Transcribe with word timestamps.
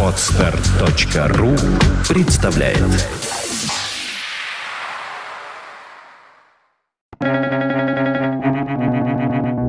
Отстар.ру 0.00 1.50
представляет 2.08 2.78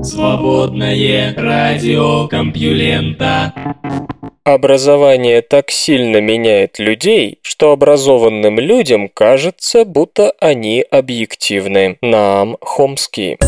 Свободное 0.04 1.34
радио 1.36 2.28
Компьюлента 2.28 3.54
Образование 4.44 5.42
так 5.42 5.72
сильно 5.72 6.22
меняет 6.22 6.78
людей, 6.78 7.40
что 7.42 7.72
образованным 7.72 8.60
людям 8.60 9.10
кажется, 9.10 9.84
будто 9.84 10.32
они 10.40 10.86
объективны. 10.92 11.98
Нам 12.04 12.58
Хомский. 12.62 13.40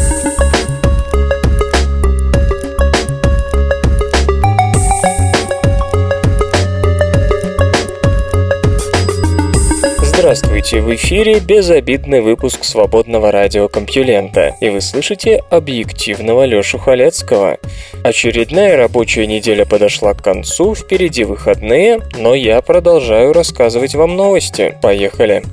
Здравствуйте, 10.18 10.82
в 10.82 10.96
эфире 10.96 11.40
безобидный 11.40 12.22
выпуск 12.22 12.64
свободного 12.64 13.32
радиокомпьюлента, 13.32 14.56
и 14.60 14.70
вы 14.70 14.82
слышите 14.82 15.44
объективного 15.52 16.44
Лёшу 16.44 16.80
Халецкого. 16.80 17.60
Очередная 18.04 18.78
рабочая 18.78 19.28
неделя 19.28 19.64
подошла 19.64 20.16
к 20.16 20.24
концу, 20.24 20.74
впереди 20.74 21.24
выходные, 21.24 22.00
но 22.18 22.34
я 22.34 22.64
продолжаю 22.64 23.32
рассказывать 23.32 23.94
вам 23.94 24.16
новости. 24.16 24.76
Поехали! 24.82 25.44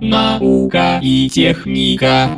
Наука 0.00 1.00
и 1.02 1.28
техника. 1.28 2.30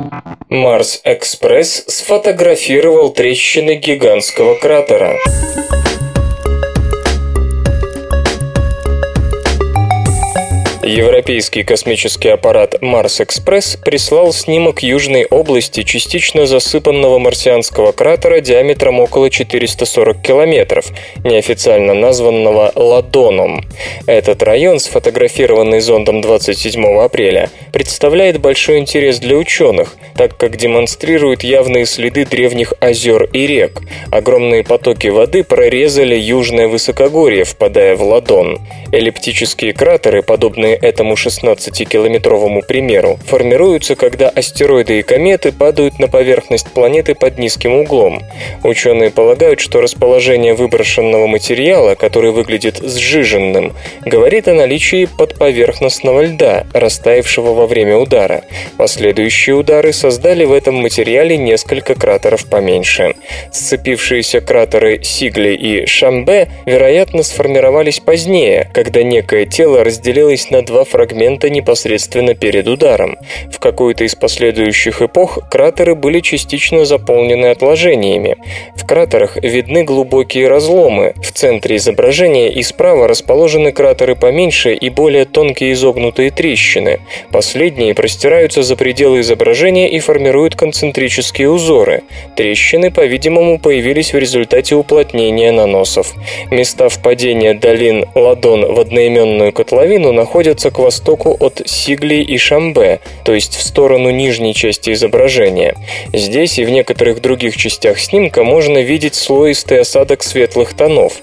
Марс 0.49 1.01
Экспресс 1.03 1.85
сфотографировал 1.87 3.11
трещины 3.11 3.75
гигантского 3.75 4.55
кратера. 4.55 5.13
Европейский 10.85 11.63
космический 11.63 12.27
аппарат 12.27 12.81
Марс-Экспресс 12.81 13.77
прислал 13.77 14.33
снимок 14.33 14.83
южной 14.83 15.25
области 15.25 15.83
частично 15.83 16.45
засыпанного 16.45 17.19
марсианского 17.19 17.93
кратера 17.93 18.41
диаметром 18.41 18.99
около 18.99 19.29
440 19.29 20.21
километров, 20.21 20.87
неофициально 21.23 21.93
названного 21.93 22.73
Ладоном. 22.75 23.63
Этот 24.07 24.43
район, 24.43 24.79
сфотографированный 24.79 25.79
зондом 25.79 26.19
27 26.19 26.85
апреля, 26.99 27.49
представляет 27.71 28.41
большой 28.41 28.79
интерес 28.79 29.19
для 29.19 29.37
ученых, 29.37 29.95
так 30.17 30.35
как 30.35 30.57
демонстрирует 30.57 31.43
явные 31.43 31.85
следы 31.85 32.25
древних 32.25 32.73
озер 32.81 33.23
и 33.31 33.47
рек. 33.47 33.79
Огромные 34.11 34.65
потоки 34.65 35.07
воды 35.07 35.45
прорезали 35.45 36.15
южное 36.15 36.67
высокогорье, 36.67 37.45
впадая 37.45 37.95
в 37.95 38.03
Ладон. 38.03 38.59
Эллиптические 38.91 39.73
кратеры, 39.73 40.21
подобные 40.21 40.72
этому 40.73 41.13
16-километровому 41.15 42.61
примеру, 42.65 43.19
формируются, 43.25 43.95
когда 43.95 44.29
астероиды 44.29 44.99
и 44.99 45.03
кометы 45.03 45.51
падают 45.51 45.99
на 45.99 46.07
поверхность 46.07 46.71
планеты 46.71 47.15
под 47.15 47.37
низким 47.37 47.73
углом. 47.73 48.21
Ученые 48.63 49.11
полагают, 49.11 49.59
что 49.59 49.81
расположение 49.81 50.53
выброшенного 50.53 51.27
материала, 51.27 51.95
который 51.95 52.31
выглядит 52.31 52.77
сжиженным, 52.77 53.73
говорит 54.05 54.47
о 54.47 54.53
наличии 54.53 55.05
подповерхностного 55.05 56.21
льда, 56.21 56.65
растаявшего 56.73 57.53
во 57.53 57.67
время 57.67 57.97
удара. 57.97 58.43
Последующие 58.77 59.55
удары 59.55 59.93
создали 59.93 60.45
в 60.45 60.53
этом 60.53 60.75
материале 60.75 61.37
несколько 61.37 61.95
кратеров 61.95 62.45
поменьше. 62.45 63.15
Сцепившиеся 63.51 64.41
кратеры 64.41 65.03
Сигли 65.03 65.53
и 65.55 65.85
Шамбе, 65.85 66.49
вероятно, 66.65 67.23
сформировались 67.23 67.99
позднее, 67.99 68.69
когда 68.73 69.03
некое 69.03 69.45
тело 69.45 69.83
разделилось 69.83 70.49
на 70.49 70.62
два 70.65 70.83
фрагмента 70.83 71.49
непосредственно 71.49 72.35
перед 72.35 72.67
ударом. 72.67 73.17
В 73.51 73.59
какую-то 73.59 74.03
из 74.03 74.15
последующих 74.15 75.01
эпох 75.01 75.39
кратеры 75.49 75.95
были 75.95 76.19
частично 76.19 76.85
заполнены 76.85 77.47
отложениями. 77.47 78.37
В 78.75 78.85
кратерах 78.85 79.37
видны 79.37 79.83
глубокие 79.83 80.47
разломы. 80.47 81.13
В 81.21 81.31
центре 81.31 81.77
изображения 81.77 82.51
и 82.51 82.63
справа 82.63 83.07
расположены 83.07 83.71
кратеры 83.71 84.15
поменьше 84.15 84.73
и 84.73 84.89
более 84.89 85.25
тонкие 85.25 85.73
изогнутые 85.73 86.31
трещины. 86.31 86.99
Последние 87.31 87.93
простираются 87.93 88.63
за 88.63 88.75
пределы 88.75 89.21
изображения 89.21 89.89
и 89.89 89.99
формируют 89.99 90.55
концентрические 90.55 91.49
узоры. 91.49 92.03
Трещины, 92.35 92.91
по-видимому, 92.91 93.59
появились 93.59 94.13
в 94.13 94.17
результате 94.17 94.75
уплотнения 94.75 95.51
наносов. 95.51 96.13
Места 96.51 96.89
впадения 96.89 97.53
долин 97.53 98.05
Ладон 98.15 98.73
в 98.73 98.79
одноименную 98.79 99.51
котловину 99.51 100.11
находятся 100.11 100.52
находятся 100.53 100.71
к 100.71 100.79
востоку 100.79 101.35
от 101.39 101.61
Сигли 101.65 102.21
и 102.21 102.37
Шамбе, 102.37 102.99
то 103.25 103.33
есть 103.33 103.55
в 103.55 103.61
сторону 103.61 104.11
нижней 104.11 104.53
части 104.53 104.93
изображения. 104.93 105.75
Здесь 106.13 106.59
и 106.59 106.65
в 106.65 106.69
некоторых 106.69 107.21
других 107.21 107.57
частях 107.57 107.99
снимка 107.99 108.43
можно 108.43 108.77
видеть 108.77 109.15
слоистый 109.15 109.79
осадок 109.81 110.21
светлых 110.21 110.75
тонов. 110.75 111.13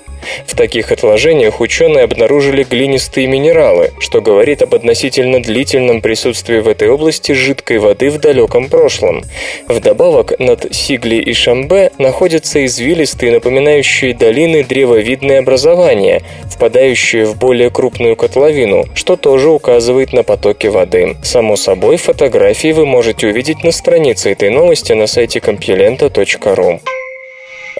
В 0.47 0.57
таких 0.57 0.93
отложениях 0.93 1.61
ученые 1.61 2.05
обнаружили 2.05 2.65
глинистые 2.65 3.27
минералы, 3.27 3.93
что 3.99 4.21
говорит 4.21 4.63
об 4.63 4.75
относительно 4.75 5.43
длительном 5.43 6.01
присутствии 6.01 6.59
в 6.59 6.69
этой 6.69 6.89
области 6.89 7.33
жидкой 7.33 7.79
воды 7.79 8.11
в 8.11 8.19
далеком 8.19 8.69
прошлом. 8.69 9.23
Вдобавок, 9.69 10.39
над 10.39 10.75
Сигли 10.75 11.17
и 11.17 11.33
Шамбе 11.33 11.93
находятся 11.99 12.65
извилистые, 12.65 13.33
напоминающие 13.33 14.15
долины 14.15 14.65
древовидные 14.65 15.39
образования, 15.39 16.23
впадающие 16.51 17.25
в 17.25 17.39
более 17.39 17.71
крупную 17.71 18.17
котловину, 18.17 18.87
что 18.95 19.17
тоже 19.17 19.49
указывает 19.49 20.13
на 20.13 20.23
потоки 20.23 20.67
воды. 20.67 21.17
Само 21.23 21.57
собой, 21.57 21.97
фотографии 21.97 22.73
вы 22.73 22.87
можете 22.87 23.29
увидеть 23.29 23.65
на 23.65 23.73
странице 23.73 24.33
этой 24.33 24.51
новости 24.51 24.93
на 24.93 25.07
сайте 25.07 25.39
compilenta.ru. 25.39 26.81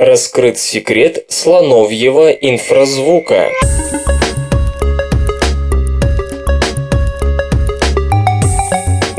Раскрыт 0.01 0.59
секрет 0.59 1.27
слоновьего 1.29 2.31
инфразвука. 2.31 3.51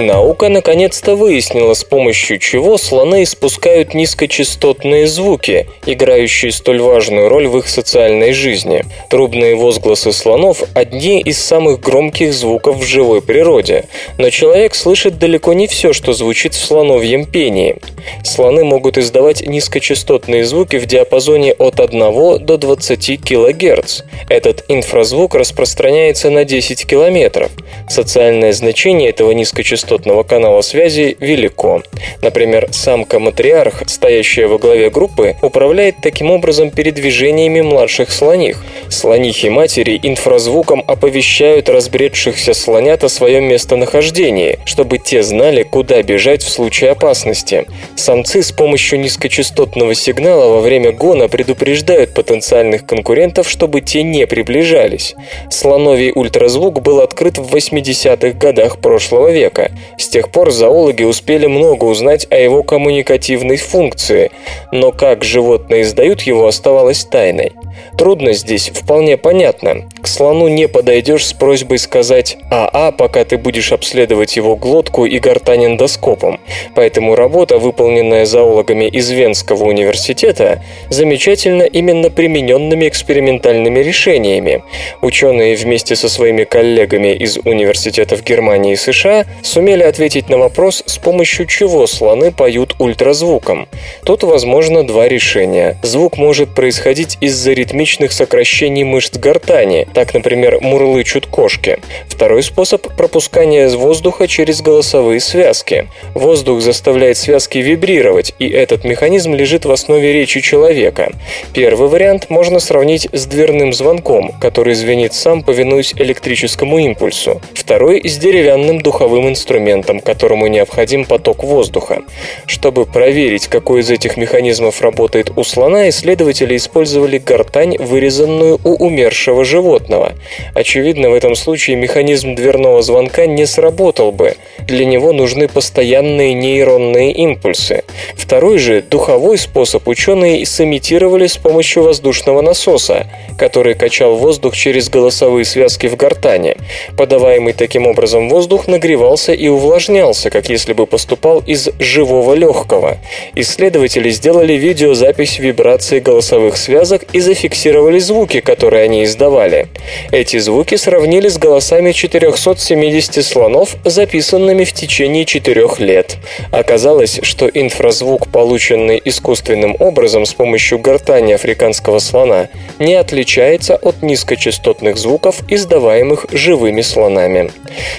Наука 0.01 0.49
наконец-то 0.49 1.15
выяснила, 1.15 1.75
с 1.75 1.83
помощью 1.83 2.39
чего 2.39 2.77
слоны 2.77 3.23
испускают 3.23 3.93
низкочастотные 3.93 5.05
звуки, 5.05 5.67
играющие 5.85 6.51
столь 6.51 6.81
важную 6.81 7.29
роль 7.29 7.47
в 7.47 7.57
их 7.59 7.67
социальной 7.67 8.33
жизни. 8.33 8.83
Трубные 9.09 9.55
возгласы 9.55 10.11
слонов– 10.11 10.63
одни 10.73 11.21
из 11.21 11.39
самых 11.39 11.79
громких 11.81 12.33
звуков 12.33 12.77
в 12.77 12.83
живой 12.83 13.21
природе. 13.21 13.85
Но 14.17 14.31
человек 14.31 14.73
слышит 14.73 15.19
далеко 15.19 15.53
не 15.53 15.67
все, 15.67 15.93
что 15.93 16.13
звучит 16.13 16.55
в 16.55 16.65
слоновьем 16.65 17.25
пении. 17.25 17.75
Слоны 18.23 18.63
могут 18.63 18.97
издавать 18.97 19.45
низкочастотные 19.45 20.45
звуки 20.45 20.77
в 20.77 20.87
диапазоне 20.87 21.53
от 21.53 21.79
1 21.79 21.99
до 22.43 22.57
20 22.57 23.21
кГц. 23.21 24.01
Этот 24.29 24.65
инфразвук 24.67 25.35
распространяется 25.35 26.31
на 26.31 26.43
10 26.43 26.87
км. 26.87 27.49
Социальное 27.87 28.53
значение 28.53 29.09
этого 29.09 29.31
низкочастотного 29.31 29.90
частотного 29.91 30.23
канала 30.23 30.61
связи 30.61 31.17
велико. 31.19 31.83
Например, 32.21 32.69
самка-матриарх, 32.71 33.83
стоящая 33.87 34.47
во 34.47 34.57
главе 34.57 34.89
группы, 34.89 35.35
управляет 35.41 35.95
таким 36.01 36.31
образом 36.31 36.69
передвижениями 36.69 37.61
младших 37.61 38.11
слоних. 38.11 38.63
Слонихи-матери 38.89 39.99
инфразвуком 40.01 40.83
оповещают 40.87 41.67
разбредшихся 41.67 42.53
слонят 42.53 43.03
о 43.03 43.09
своем 43.09 43.45
местонахождении, 43.45 44.59
чтобы 44.65 44.97
те 44.97 45.23
знали, 45.23 45.63
куда 45.63 46.01
бежать 46.03 46.43
в 46.43 46.49
случае 46.49 46.91
опасности. 46.91 47.65
Самцы 47.95 48.43
с 48.43 48.51
помощью 48.51 48.99
низкочастотного 48.99 49.93
сигнала 49.93 50.53
во 50.53 50.61
время 50.61 50.93
гона 50.93 51.27
предупреждают 51.27 52.13
потенциальных 52.13 52.85
конкурентов, 52.85 53.49
чтобы 53.49 53.81
те 53.81 54.03
не 54.03 54.25
приближались. 54.25 55.15
Слоновий 55.49 56.11
ультразвук 56.15 56.81
был 56.81 57.01
открыт 57.01 57.37
в 57.37 57.53
80-х 57.53 58.37
годах 58.37 58.79
прошлого 58.79 59.31
века. 59.31 59.70
С 59.97 60.07
тех 60.07 60.29
пор 60.29 60.51
зоологи 60.51 61.03
успели 61.03 61.47
много 61.47 61.85
узнать 61.85 62.27
о 62.29 62.37
его 62.37 62.63
коммуникативной 62.63 63.57
функции, 63.57 64.31
но 64.71 64.91
как 64.91 65.23
животные 65.23 65.83
издают 65.83 66.21
его 66.21 66.47
оставалось 66.47 67.05
тайной. 67.05 67.53
Трудность 67.97 68.41
здесь 68.41 68.69
вполне 68.69 69.17
понятна. 69.17 69.89
К 70.01 70.07
слону 70.07 70.47
не 70.47 70.67
подойдешь 70.67 71.25
с 71.25 71.33
просьбой 71.33 71.77
сказать 71.77 72.37
«АА», 72.49 72.91
пока 72.91 73.23
ты 73.23 73.37
будешь 73.37 73.71
обследовать 73.71 74.35
его 74.35 74.55
глотку 74.55 75.05
и 75.05 75.19
гортань 75.19 75.65
эндоскопом. 75.65 76.39
Поэтому 76.75 77.15
работа, 77.15 77.57
выполненная 77.57 78.25
зоологами 78.25 78.85
из 78.85 79.09
Венского 79.11 79.65
университета, 79.65 80.63
замечательна 80.89 81.63
именно 81.63 82.09
примененными 82.09 82.87
экспериментальными 82.87 83.79
решениями. 83.79 84.63
Ученые 85.01 85.55
вместе 85.55 85.95
со 85.95 86.09
своими 86.09 86.43
коллегами 86.43 87.13
из 87.13 87.37
университетов 87.37 88.23
Германии 88.23 88.73
и 88.73 88.77
США 88.77 89.25
сумели 89.41 89.60
ответить 89.69 90.27
на 90.27 90.37
вопрос, 90.37 90.83
с 90.85 90.97
помощью 90.97 91.45
чего 91.45 91.85
слоны 91.85 92.31
поют 92.31 92.75
ультразвуком. 92.79 93.67
Тут 94.03 94.23
возможно 94.23 94.85
два 94.85 95.07
решения. 95.07 95.77
Звук 95.83 96.17
может 96.17 96.55
происходить 96.55 97.17
из-за 97.21 97.53
ритмичных 97.53 98.11
сокращений 98.11 98.83
мышц 98.83 99.17
гортани, 99.17 99.87
так, 99.93 100.13
например, 100.13 100.59
мурлычут 100.61 101.27
кошки. 101.27 101.79
Второй 102.07 102.41
способ– 102.41 102.87
пропускание 102.97 103.69
воздуха 103.69 104.27
через 104.27 104.61
голосовые 104.61 105.19
связки. 105.19 105.87
Воздух 106.15 106.61
заставляет 106.61 107.17
связки 107.17 107.59
вибрировать, 107.59 108.33
и 108.39 108.49
этот 108.49 108.83
механизм 108.83 109.33
лежит 109.33 109.65
в 109.65 109.71
основе 109.71 110.11
речи 110.11 110.41
человека. 110.41 111.11
Первый 111.53 111.87
вариант 111.87 112.29
можно 112.29 112.59
сравнить 112.59 113.07
с 113.11 113.27
дверным 113.27 113.73
звонком, 113.73 114.31
который 114.41 114.73
звенит 114.73 115.13
сам, 115.13 115.43
повинуясь 115.43 115.93
электрическому 115.93 116.79
импульсу. 116.79 117.41
Второй– 117.53 118.01
с 118.03 118.17
деревянным 118.17 118.81
духовым 118.81 119.29
инструментом, 119.29 119.50
которому 119.99 120.47
необходим 120.47 121.05
поток 121.05 121.43
воздуха. 121.43 122.03
Чтобы 122.45 122.85
проверить, 122.85 123.47
какой 123.47 123.81
из 123.81 123.89
этих 123.89 124.17
механизмов 124.17 124.81
работает 124.81 125.31
у 125.35 125.43
слона, 125.43 125.89
исследователи 125.89 126.55
использовали 126.55 127.17
гортань, 127.17 127.77
вырезанную 127.77 128.59
у 128.63 128.85
умершего 128.85 129.43
животного. 129.43 130.13
Очевидно, 130.53 131.09
в 131.09 131.13
этом 131.13 131.35
случае 131.35 131.75
механизм 131.75 132.35
дверного 132.35 132.81
звонка 132.81 133.25
не 133.25 133.45
сработал 133.45 134.11
бы. 134.11 134.35
Для 134.67 134.85
него 134.85 135.11
нужны 135.13 135.47
постоянные 135.47 136.33
нейронные 136.33 137.11
импульсы. 137.11 137.83
Второй 138.15 138.57
же, 138.57 138.81
духовой 138.81 139.37
способ, 139.37 139.87
ученые 139.87 140.45
сымитировали 140.45 141.27
с 141.27 141.37
помощью 141.37 141.83
воздушного 141.83 142.41
насоса, 142.41 143.07
который 143.37 143.73
качал 143.73 144.15
воздух 144.15 144.55
через 144.55 144.89
голосовые 144.89 145.45
связки 145.45 145.87
в 145.87 145.95
гортане. 145.95 146.55
Подаваемый 146.97 147.53
таким 147.53 147.87
образом 147.87 148.29
воздух 148.29 148.67
нагревался 148.67 149.33
и 149.41 149.47
увлажнялся, 149.47 150.29
как 150.29 150.49
если 150.49 150.73
бы 150.73 150.85
поступал 150.85 151.39
из 151.39 151.69
живого 151.79 152.35
легкого. 152.35 152.99
Исследователи 153.33 154.11
сделали 154.11 154.53
видеозапись 154.53 155.39
вибрации 155.39 155.99
голосовых 155.99 156.57
связок 156.57 157.05
и 157.11 157.19
зафиксировали 157.19 157.97
звуки, 157.97 158.39
которые 158.39 158.83
они 158.83 159.03
издавали. 159.03 159.67
Эти 160.11 160.37
звуки 160.37 160.75
сравнили 160.75 161.27
с 161.27 161.39
голосами 161.39 161.91
470 161.91 163.25
слонов, 163.25 163.75
записанными 163.83 164.63
в 164.63 164.73
течение 164.73 165.25
четырех 165.25 165.79
лет. 165.79 166.17
Оказалось, 166.51 167.19
что 167.23 167.47
инфразвук, 167.47 168.27
полученный 168.27 169.01
искусственным 169.03 169.75
образом 169.79 170.27
с 170.27 170.35
помощью 170.35 170.77
гортани 170.77 171.33
африканского 171.33 171.97
слона, 171.97 172.49
не 172.77 172.93
отличается 172.93 173.75
от 173.75 174.03
низкочастотных 174.03 174.97
звуков, 174.97 175.39
издаваемых 175.47 176.27
живыми 176.31 176.81
слонами. 176.81 177.49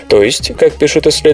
То 0.08 0.22
есть, 0.22 0.52
как 0.56 0.74
пишут 0.74 1.08
исследователи, 1.08 1.31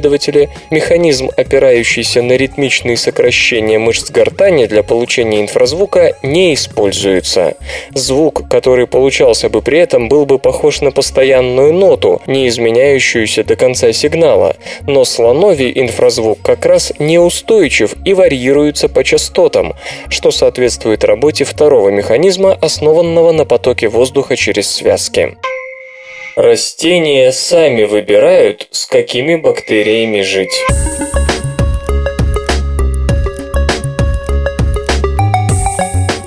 механизм, 0.71 1.31
опирающийся 1.37 2.23
на 2.23 2.33
ритмичные 2.33 2.97
сокращения 2.97 3.79
мышц 3.79 4.11
гортани 4.11 4.67
для 4.67 4.83
получения 4.83 5.41
инфразвука, 5.41 6.15
не 6.23 6.55
используется. 6.55 7.57
Звук, 7.95 8.49
который 8.49 8.87
получался 8.87 9.49
бы 9.49 9.63
при 9.63 9.79
этом, 9.79 10.09
был 10.09 10.27
бы 10.27 10.39
похож 10.39 10.81
на 10.81 10.91
постоянную 10.91 11.73
ноту, 11.73 12.23
не 12.27 12.49
изменяющуюся 12.49 13.45
до 13.45 13.57
конца 13.57 13.93
сигнала, 13.93 14.57
но 14.87 15.05
слоновий 15.05 15.73
инфразвук 15.75 16.39
как 16.43 16.65
раз 16.67 16.93
неустойчив 16.99 17.95
и 18.05 18.15
варьируется 18.15 18.89
по 18.89 19.05
частотам, 19.05 19.75
что 20.09 20.31
соответствует 20.31 21.05
работе 21.05 21.45
второго 21.45 21.89
механизма, 21.91 22.53
основанного 22.61 23.33
на 23.33 23.45
потоке 23.45 23.89
воздуха 23.89 24.37
через 24.37 24.71
связки. 24.71 25.37
Растения 26.39 27.33
сами 27.33 27.83
выбирают, 27.83 28.69
с 28.71 28.87
какими 28.87 29.35
бактериями 29.35 30.21
жить. 30.21 30.55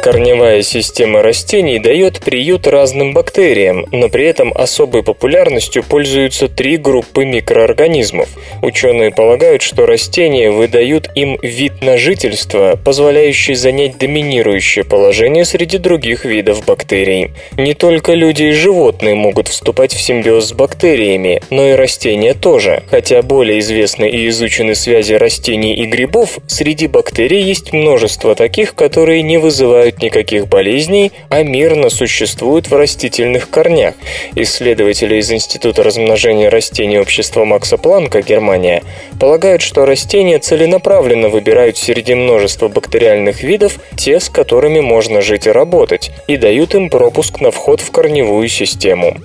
Корневая 0.02 0.64
система 0.64 1.22
растений 1.22 1.78
дает 1.78 2.22
приют 2.22 2.66
разным 2.66 3.14
бактериям, 3.14 3.86
но 3.92 4.10
при 4.10 4.26
этом 4.26 4.52
особой 4.52 5.04
популярностью 5.04 5.84
пользуются 5.84 6.48
три 6.48 6.78
группы 6.78 7.24
микроорганизмов. 7.24 8.28
Ученые 8.64 9.12
полагают, 9.12 9.62
что 9.62 9.86
растения 9.86 10.50
выдают 10.50 11.12
им 11.14 11.38
вид 11.44 11.84
на 11.84 11.98
жительство, 11.98 12.80
позволяющий 12.84 13.54
занять 13.54 14.00
доминирующее 14.00 14.84
положение 14.86 15.46
среди 15.46 15.78
других 15.78 16.26
видов 16.26 16.66
бактерий. 16.66 17.34
Не 17.56 17.76
только 17.76 18.14
люди 18.14 18.46
и 18.46 18.52
животные 18.54 19.14
могут 19.14 19.50
вступать 19.50 19.94
в 19.94 20.02
симбиоз 20.02 20.48
с 20.48 20.54
бактериями, 20.54 21.44
но 21.52 21.68
и 21.68 21.74
растения 21.74 22.34
тоже. 22.34 22.82
Хотя 22.90 23.22
более 23.22 23.60
известны 23.60 24.10
и 24.10 24.28
изучены 24.30 24.74
связи 24.74 25.14
растений 25.14 25.76
и 25.76 25.86
грибов, 25.86 26.40
среди 26.48 26.88
бактерий 26.88 27.44
есть 27.44 27.72
множество 27.72 28.34
таких, 28.34 28.74
которые 28.74 29.22
не 29.22 29.38
вызывают 29.38 29.91
вызывают 29.92 30.02
никаких 30.02 30.48
болезней, 30.48 31.12
а 31.30 31.44
мирно 31.44 31.90
существуют 31.90 32.70
в 32.70 32.76
растительных 32.76 33.50
корнях. 33.50 33.96
Исследователи 34.36 35.18
из 35.18 35.32
Института 35.32 35.84
размножения 35.84 36.50
растений 36.50 37.00
общества 37.00 37.46
Макса 37.46 37.78
Планка, 37.78 38.22
Германия, 38.22 38.84
полагают, 39.20 39.62
что 39.62 39.86
растения 39.86 40.40
целенаправленно 40.40 41.30
выбирают 41.30 41.78
среди 41.78 42.16
множества 42.16 42.68
бактериальных 42.68 43.44
видов 43.44 43.80
те, 43.98 44.20
с 44.20 44.30
которыми 44.30 44.80
можно 44.82 45.22
жить 45.22 45.48
и 45.48 45.52
работать, 45.52 46.12
и 46.28 46.38
дают 46.38 46.76
им 46.76 46.90
пропуск 46.90 47.42
на 47.42 47.52
вход 47.52 47.82
в 47.82 47.92
корневую 47.92 48.48
систему. 48.50 49.18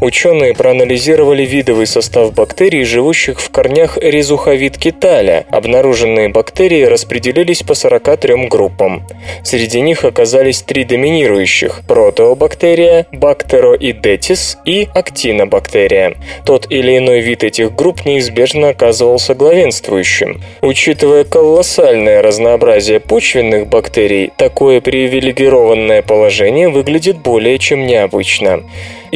Ученые 0.00 0.54
проанализировали 0.54 1.44
видовый 1.44 1.86
состав 1.86 2.32
бактерий, 2.32 2.84
живущих 2.84 3.40
в 3.40 3.50
корнях 3.50 3.98
резуховидки 3.98 4.90
таля. 4.90 5.44
Обнаруженные 5.50 6.28
бактерии 6.28 6.84
распределились 6.84 7.62
по 7.62 7.74
43 7.74 8.48
группам. 8.48 9.06
Среди 9.42 9.80
них 9.80 10.04
оказались 10.14 10.62
три 10.62 10.84
доминирующих– 10.84 11.82
протеобактерия, 11.88 13.08
бактероидетис 13.10 14.58
и 14.64 14.88
актинобактерия. 14.94 16.14
Тот 16.46 16.70
или 16.70 16.98
иной 16.98 17.20
вид 17.20 17.42
этих 17.42 17.74
групп 17.74 18.04
неизбежно 18.04 18.68
оказывался 18.68 19.34
главенствующим. 19.34 20.40
Учитывая 20.62 21.24
колоссальное 21.24 22.22
разнообразие 22.22 23.00
почвенных 23.00 23.66
бактерий, 23.66 24.30
такое 24.36 24.80
привилегированное 24.80 26.02
положение 26.02 26.68
выглядит 26.68 27.18
более 27.18 27.58
чем 27.58 27.84
необычно 27.84 28.62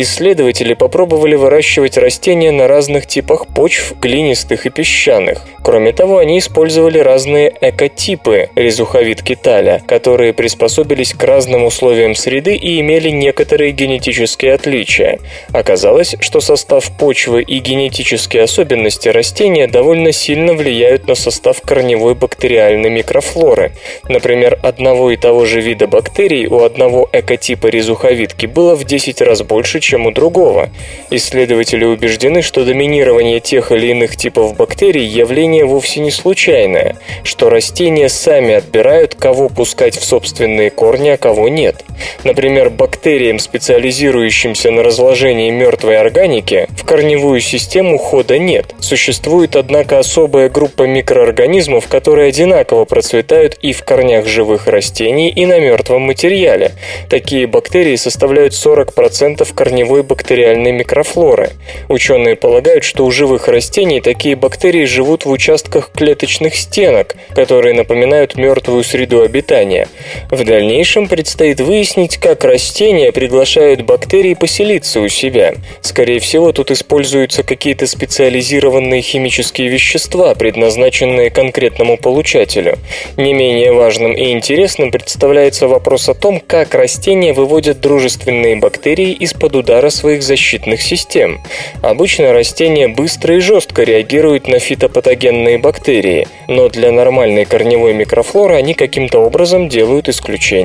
исследователи 0.01 0.75
попробовали 0.75 1.35
выращивать 1.35 1.99
растения 1.99 2.53
на 2.53 2.69
разных 2.69 3.09
типах 3.09 3.49
почв, 3.49 3.95
глинистых 4.01 4.65
и 4.65 4.71
песчаных. 4.71 5.43
Кроме 5.65 5.93
того, 5.93 6.19
они 6.19 6.39
использовали 6.39 6.99
разные 6.99 7.53
экотипы 7.61 8.49
резуховид 8.55 9.23
киталя, 9.23 9.83
которые 9.87 10.33
приспособились 10.33 10.88
к 10.89 11.23
разным 11.23 11.65
условиям 11.65 12.15
среды 12.15 12.55
и 12.55 12.81
имели 12.81 13.11
некоторые 13.11 13.73
генетические 13.73 14.55
отличия. 14.55 15.19
Оказалось, 15.53 16.17
что 16.21 16.41
состав 16.41 16.91
почвы 16.97 17.43
и 17.43 17.59
генетические 17.59 18.45
особенности 18.45 19.09
растения 19.09 19.67
довольно 19.67 20.13
сильно 20.13 20.55
влияют 20.55 21.07
на 21.07 21.15
состав 21.15 21.61
корневой 21.61 22.15
бактериальной 22.15 22.89
микрофлоры. 22.89 23.73
Например, 24.09 24.59
одного 24.63 25.11
и 25.11 25.17
того 25.17 25.45
же 25.45 25.61
вида 25.61 25.87
бактерий 25.87 26.47
у 26.47 26.63
одного 26.63 27.09
экотипа 27.13 27.67
резуховидки 27.67 28.47
было 28.47 28.75
в 28.75 28.85
10 28.85 29.21
раз 29.21 29.43
больше, 29.43 29.81
чем 29.81 30.07
у 30.07 30.11
другого. 30.11 30.71
Исследователи 31.11 31.85
убеждены, 31.85 32.41
что 32.41 32.65
доминирование 32.65 33.41
тех 33.41 33.73
или 33.73 33.89
иных 33.89 34.17
типов 34.17 34.57
бактерий 34.57 35.05
явление 35.05 35.67
вовсе 35.67 36.01
не 36.01 36.11
случайное, 36.11 36.97
что 37.25 37.51
растения 37.51 38.09
сами 38.09 38.55
отбирают, 38.55 39.15
кого 39.15 39.49
пускать 39.49 39.99
в 39.99 40.05
собственные 40.05 40.71
корни, 40.79 41.09
а 41.09 41.17
кого 41.17 41.49
нет. 41.49 41.85
Например, 42.23 42.71
бактериям, 42.71 43.39
специализирующимся 43.39 44.71
на 44.71 44.83
разложении 44.83 45.51
мертвой 45.51 45.99
органики, 45.99 46.69
в 46.77 46.85
корневую 46.85 47.41
систему 47.41 47.99
хода 47.99 48.39
нет. 48.39 48.75
Существует, 48.81 49.57
однако, 49.57 49.99
особая 49.99 50.49
группа 50.49 50.85
микроорганизмов, 50.85 51.89
которые 51.89 52.29
одинаково 52.29 52.85
процветают 52.85 53.59
и 53.61 53.73
в 53.73 53.83
корнях 53.83 54.27
живых 54.27 54.69
растений, 54.69 55.31
и 55.31 55.47
на 55.47 55.59
мертвом 55.59 56.03
материале. 56.03 56.73
Такие 57.09 57.47
бактерии 57.49 57.97
составляют 57.97 58.53
40% 58.53 59.47
корневой 59.55 59.89
корневой 59.89 60.03
бактериальной 60.03 60.73
микрофлоры. 60.73 61.51
Ученые 61.89 62.37
полагают, 62.37 62.85
что 62.85 63.07
у 63.07 63.11
живых 63.11 63.49
растений 63.49 64.01
такие 64.01 64.37
бактерии 64.37 64.85
живут 64.85 65.25
в 65.25 65.31
участках 65.31 65.91
клеточных 65.93 66.55
стенок, 66.55 67.17
которые 67.35 67.75
напоминают 67.75 68.37
мертвую 68.37 68.85
среду 68.85 69.23
обитания. 69.23 69.89
В 70.31 70.45
дальнейшем 70.45 70.68
дальнейшем 70.69 71.09
предстоит 71.09 71.61
выяснить, 71.61 72.19
как 72.19 72.45
растения 72.45 73.11
приглашают 73.11 73.81
бактерии 73.81 74.35
поселиться 74.35 75.01
у 75.01 75.09
себя. 75.09 75.55
Скорее 75.81 76.21
всего, 76.21 76.53
тут 76.53 76.71
используются 76.71 77.43
какие-то 77.43 77.87
специализированные 77.87 79.01
химические 79.01 79.69
вещества, 79.69 80.35
предназначенные 80.35 81.31
конкретному 81.31 81.97
получателю. 81.97 82.77
Не 83.17 83.33
менее 83.33 83.73
важным 83.73 84.13
и 84.13 84.31
интересным 84.33 84.91
представляется 84.91 85.69
вопрос 85.69 86.11
о 86.11 86.15
том, 86.15 86.39
как 86.39 86.75
растения 86.75 87.33
выводят 87.33 87.81
дружественные 87.81 88.57
бактерии 88.57 89.13
из-под 89.13 89.57
удара 89.57 89.89
своих 89.89 90.23
защитных 90.23 90.83
систем. 90.83 91.41
Обычно 91.81 92.35
растения 92.35 92.89
быстро 92.89 93.37
и 93.37 93.41
жестко 93.41 93.85
реагируют 93.85 94.49
на 94.49 94.59
фитопатогенные 94.59 95.57
бактерии, 95.57 96.29
но 96.47 96.69
для 96.69 96.93
нормальной 96.93 97.47
корневой 97.47 97.95
микрофлоры 97.95 98.57
они 98.57 98.75
каким-то 98.75 99.21
образом 99.21 99.71
делают 99.71 100.11
исключение. 100.11 100.58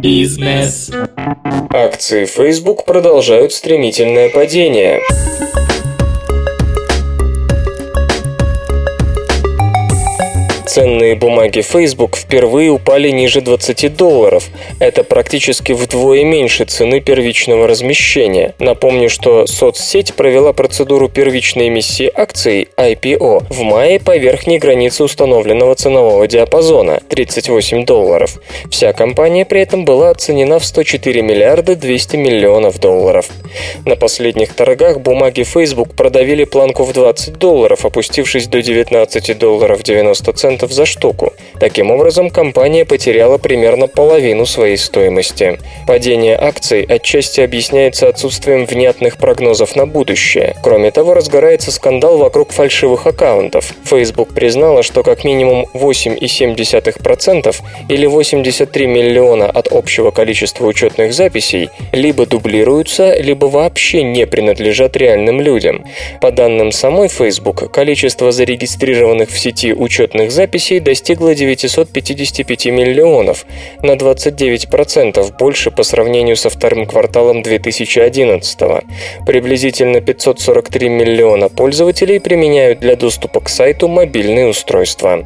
Бизнес. 0.00 0.90
Акции 1.70 2.24
Facebook 2.24 2.84
продолжают 2.84 3.52
стремительное 3.52 4.30
падение. 4.30 5.00
Ценные 10.70 11.16
бумаги 11.16 11.62
Facebook 11.62 12.16
впервые 12.16 12.70
упали 12.70 13.10
ниже 13.10 13.40
20 13.40 13.96
долларов. 13.96 14.50
Это 14.78 15.02
практически 15.02 15.72
вдвое 15.72 16.22
меньше 16.22 16.64
цены 16.64 17.00
первичного 17.00 17.66
размещения. 17.66 18.54
Напомню, 18.60 19.10
что 19.10 19.48
соцсеть 19.48 20.14
провела 20.14 20.52
процедуру 20.52 21.08
первичной 21.08 21.66
эмиссии 21.66 22.08
акций 22.14 22.68
IPO 22.76 23.46
в 23.50 23.62
мае 23.62 23.98
по 23.98 24.16
верхней 24.16 24.60
границе 24.60 25.02
установленного 25.02 25.74
ценового 25.74 26.28
диапазона– 26.28 27.00
38 27.08 27.84
долларов. 27.84 28.40
Вся 28.70 28.92
компания 28.92 29.44
при 29.44 29.62
этом 29.62 29.84
была 29.84 30.10
оценена 30.10 30.60
в 30.60 30.64
104 30.64 31.20
миллиарда 31.20 31.74
200 31.74 32.14
миллионов 32.14 32.78
долларов. 32.78 33.28
На 33.84 33.96
последних 33.96 34.54
торгах 34.54 35.00
бумаги 35.00 35.42
Facebook 35.42 35.96
продавили 35.96 36.44
планку 36.44 36.84
в 36.84 36.92
20 36.92 37.38
долларов, 37.38 37.84
опустившись 37.84 38.46
до 38.46 38.62
19 38.62 39.36
долларов 39.36 39.82
90 39.82 40.32
центов 40.60 40.72
за 40.72 40.86
штуку. 40.86 41.32
Таким 41.58 41.90
образом, 41.90 42.30
компания 42.30 42.84
потеряла 42.84 43.38
примерно 43.38 43.86
половину 43.86 44.46
своей 44.46 44.76
стоимости. 44.76 45.58
Падение 45.86 46.36
акций 46.36 46.82
отчасти 46.82 47.40
объясняется 47.40 48.08
отсутствием 48.08 48.64
внятных 48.66 49.16
прогнозов 49.18 49.76
на 49.76 49.86
будущее. 49.86 50.54
Кроме 50.62 50.90
того, 50.90 51.14
разгорается 51.14 51.70
скандал 51.70 52.18
вокруг 52.18 52.52
фальшивых 52.52 53.06
аккаунтов. 53.06 53.74
Facebook 53.84 54.34
признала, 54.34 54.82
что 54.82 55.02
как 55.02 55.24
минимум 55.24 55.66
8,7% 55.74 57.56
или 57.88 58.06
83 58.06 58.86
миллиона 58.86 59.46
от 59.46 59.68
общего 59.68 60.10
количества 60.10 60.66
учетных 60.66 61.12
записей 61.12 61.68
либо 61.92 62.26
дублируются, 62.26 63.14
либо 63.20 63.46
вообще 63.46 64.02
не 64.02 64.26
принадлежат 64.26 64.96
реальным 64.96 65.40
людям. 65.40 65.84
По 66.20 66.30
данным 66.30 66.72
самой 66.72 67.08
Facebook, 67.08 67.70
количество 67.70 68.32
зарегистрированных 68.32 69.28
в 69.30 69.38
сети 69.38 69.72
учетных 69.74 70.30
записей 70.30 70.49
записей 70.50 70.80
достигла 70.80 71.32
955 71.32 72.66
миллионов, 72.66 73.46
на 73.82 73.92
29% 73.92 75.38
больше 75.38 75.70
по 75.70 75.84
сравнению 75.84 76.36
со 76.36 76.50
вторым 76.50 76.86
кварталом 76.86 77.42
2011 77.42 78.58
Приблизительно 79.24 80.00
543 80.00 80.88
миллиона 80.88 81.48
пользователей 81.48 82.18
применяют 82.18 82.80
для 82.80 82.96
доступа 82.96 83.40
к 83.40 83.48
сайту 83.48 83.86
мобильные 83.86 84.48
устройства. 84.48 85.24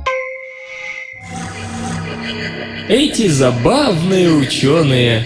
Эти 2.91 3.27
забавные 3.29 4.29
ученые. 4.29 5.25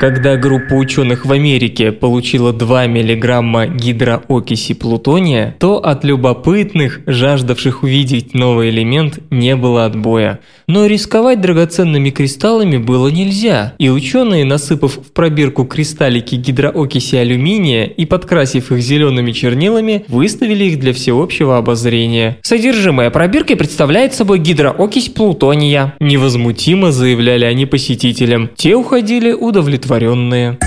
Когда 0.00 0.38
группа 0.38 0.72
ученых 0.72 1.26
в 1.26 1.32
Америке 1.32 1.92
получила 1.92 2.54
2 2.54 2.86
мг 2.86 3.68
гидроокиси 3.76 4.72
плутония, 4.72 5.54
то 5.58 5.76
от 5.76 6.04
любопытных, 6.04 7.02
жаждавших 7.04 7.82
увидеть 7.82 8.32
новый 8.32 8.70
элемент, 8.70 9.18
не 9.28 9.56
было 9.56 9.84
отбоя. 9.84 10.40
Но 10.66 10.86
рисковать 10.86 11.42
драгоценными 11.42 12.08
кристаллами 12.08 12.78
было 12.78 13.08
нельзя, 13.08 13.74
и 13.76 13.90
ученые, 13.90 14.46
насыпав 14.46 14.96
в 14.96 15.12
пробирку 15.12 15.66
кристаллики 15.66 16.36
гидроокиси 16.36 17.16
алюминия 17.16 17.84
и 17.84 18.06
подкрасив 18.06 18.72
их 18.72 18.80
зелеными 18.80 19.32
чернилами, 19.32 20.06
выставили 20.08 20.64
их 20.64 20.80
для 20.80 20.94
всеобщего 20.94 21.58
обозрения. 21.58 22.38
Содержимое 22.40 23.10
пробирки 23.10 23.54
представляет 23.54 24.14
собой 24.14 24.38
гидроокись 24.38 25.10
плутония. 25.10 25.92
Невозмутимо 26.00 26.90
заявляли 26.90 27.44
они 27.44 27.66
посетителям. 27.66 28.48
Те 28.56 28.76
уходили 28.76 29.32
удовлетворенные 29.32 29.89
удовлетворенные. 29.90 30.58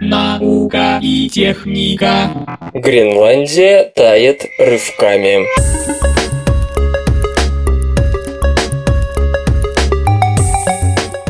Наука 0.00 0.98
и 1.02 1.28
техника. 1.28 2.30
Гренландия 2.72 3.92
тает 3.94 4.44
рывками. 4.58 5.46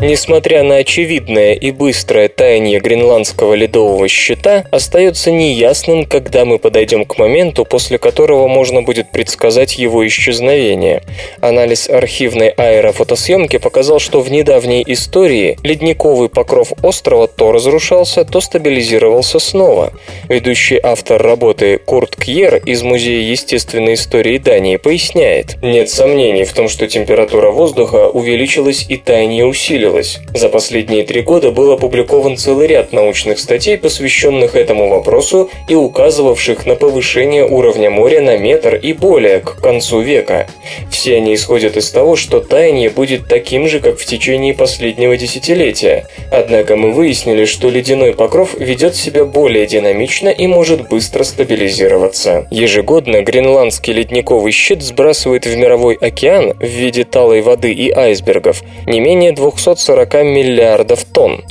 Несмотря 0.01 0.63
на 0.63 0.77
очевидное 0.77 1.53
и 1.53 1.71
быстрое 1.71 2.29
таяние 2.29 2.79
гренландского 2.79 3.53
ледового 3.53 4.07
щита, 4.07 4.63
остается 4.71 5.29
неясным, 5.29 6.05
когда 6.05 6.45
мы 6.45 6.57
подойдем 6.57 7.03
к 7.03 7.17
моменту, 7.17 7.65
после 7.65 7.97
которого 7.97 8.47
можно 8.47 8.81
будет 8.81 9.11
предсказать 9.11 9.77
его 9.77 10.07
исчезновение. 10.07 11.03
Анализ 11.41 11.89
архивной 11.89 12.47
аэрофотосъемки 12.47 13.57
показал, 13.57 13.99
что 13.99 14.21
в 14.21 14.31
недавней 14.31 14.85
истории 14.87 15.57
ледниковый 15.63 16.29
покров 16.29 16.71
острова 16.81 17.27
то 17.27 17.51
разрушался, 17.51 18.23
то 18.23 18.39
стабилизировался 18.39 19.39
снова. 19.39 19.91
Ведущий 20.29 20.79
автор 20.81 21.21
работы 21.21 21.77
Курт 21.77 22.15
Кьер 22.15 22.55
из 22.65 22.83
Музея 22.83 23.29
естественной 23.29 23.95
истории 23.95 24.37
Дании 24.37 24.77
поясняет, 24.77 25.61
нет 25.61 25.89
сомнений 25.89 26.45
в 26.45 26.53
том, 26.53 26.69
что 26.69 26.87
температура 26.87 27.51
воздуха 27.51 28.07
увеличилась 28.07 28.85
и 28.87 28.95
таяние 28.95 29.45
усилилось, 29.45 29.88
ускорилась. 29.89 30.19
За 30.33 30.49
последние 30.49 31.03
три 31.03 31.21
года 31.21 31.51
был 31.51 31.71
опубликован 31.71 32.37
целый 32.37 32.67
ряд 32.67 32.93
научных 32.93 33.39
статей, 33.39 33.77
посвященных 33.77 34.55
этому 34.55 34.89
вопросу 34.89 35.49
и 35.67 35.75
указывавших 35.75 36.65
на 36.65 36.75
повышение 36.75 37.45
уровня 37.45 37.89
моря 37.89 38.21
на 38.21 38.37
метр 38.37 38.75
и 38.75 38.93
более 38.93 39.39
к 39.39 39.55
концу 39.61 40.01
века. 40.01 40.47
Все 40.89 41.17
они 41.17 41.33
исходят 41.35 41.77
из 41.77 41.89
того, 41.89 42.15
что 42.15 42.39
таяние 42.39 42.89
будет 42.89 43.27
таким 43.27 43.67
же, 43.67 43.79
как 43.79 43.97
в 43.99 44.05
течение 44.05 44.53
последнего 44.53 45.17
десятилетия. 45.17 46.07
Однако 46.31 46.75
мы 46.75 46.91
выяснили, 46.91 47.45
что 47.45 47.69
ледяной 47.69 48.13
покров 48.13 48.55
ведет 48.59 48.95
себя 48.95 49.25
более 49.25 49.65
динамично 49.65 50.29
и 50.29 50.47
может 50.47 50.87
быстро 50.87 51.23
стабилизироваться. 51.23 52.47
Ежегодно 52.51 53.21
гренландский 53.21 53.93
ледниковый 53.93 54.51
щит 54.51 54.81
сбрасывает 54.81 55.45
в 55.45 55.55
мировой 55.55 55.95
океан 55.95 56.53
в 56.59 56.65
виде 56.65 57.03
талой 57.03 57.41
воды 57.41 57.71
и 57.71 57.91
айсбергов 57.91 58.63
не 58.85 58.99
менее 58.99 59.31
200 59.31 59.78
540 59.79 60.13
миллиардов 60.23 61.05
тонн. 61.05 61.43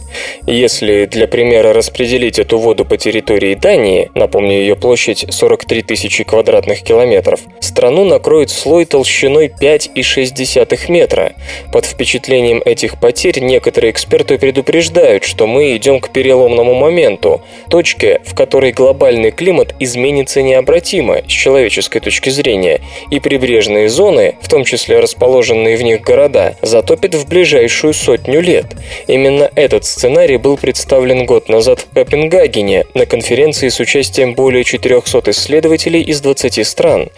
Если 0.46 1.06
для 1.06 1.26
примера 1.26 1.72
распределить 1.72 2.38
эту 2.38 2.58
воду 2.58 2.84
по 2.84 2.96
территории 2.96 3.54
Дании, 3.54 4.10
напомню, 4.14 4.52
ее 4.52 4.76
площадь 4.76 5.26
43 5.28 5.82
тысячи 5.82 6.24
квадратных 6.24 6.82
километров, 6.82 7.40
страну 7.60 8.04
накроет 8.04 8.50
слой 8.50 8.84
толщиной 8.84 9.48
5,6 9.48 10.90
метра. 10.90 11.32
Под 11.72 11.86
впечатлением 11.86 12.62
этих 12.64 13.00
потерь 13.00 13.40
некоторые 13.40 13.92
эксперты 13.92 14.38
предупреждают, 14.38 15.24
что 15.24 15.46
мы 15.46 15.76
идем 15.76 16.00
к 16.00 16.10
переломному 16.10 16.74
моменту, 16.74 17.42
точке, 17.70 18.20
в 18.24 18.34
которой 18.34 18.72
глобальный 18.72 19.30
климат 19.30 19.74
изменится 19.78 20.42
необратимо 20.42 21.22
с 21.26 21.30
человеческой 21.30 22.00
точки 22.00 22.30
зрения, 22.30 22.80
и 23.10 23.20
прибрежные 23.20 23.88
зоны, 23.88 24.36
в 24.42 24.48
том 24.48 24.64
числе 24.64 25.00
расположенные 25.00 25.76
в 25.76 25.82
них 25.82 26.02
города, 26.02 26.56
затопит 26.62 27.14
в 27.14 27.26
ближайшую 27.28 27.94
сотню 27.94 28.17
лет. 28.26 28.66
Именно 29.06 29.50
этот 29.54 29.84
сценарий 29.84 30.36
был 30.36 30.56
представлен 30.56 31.26
год 31.26 31.48
назад 31.48 31.80
в 31.80 31.94
Копенгагене 31.94 32.86
на 32.94 33.06
конференции 33.06 33.68
с 33.68 33.80
участием 33.80 34.34
более 34.34 34.64
400 34.64 35.30
исследователей 35.30 36.02
из 36.02 36.20
20 36.20 36.66
стран. 36.66 37.08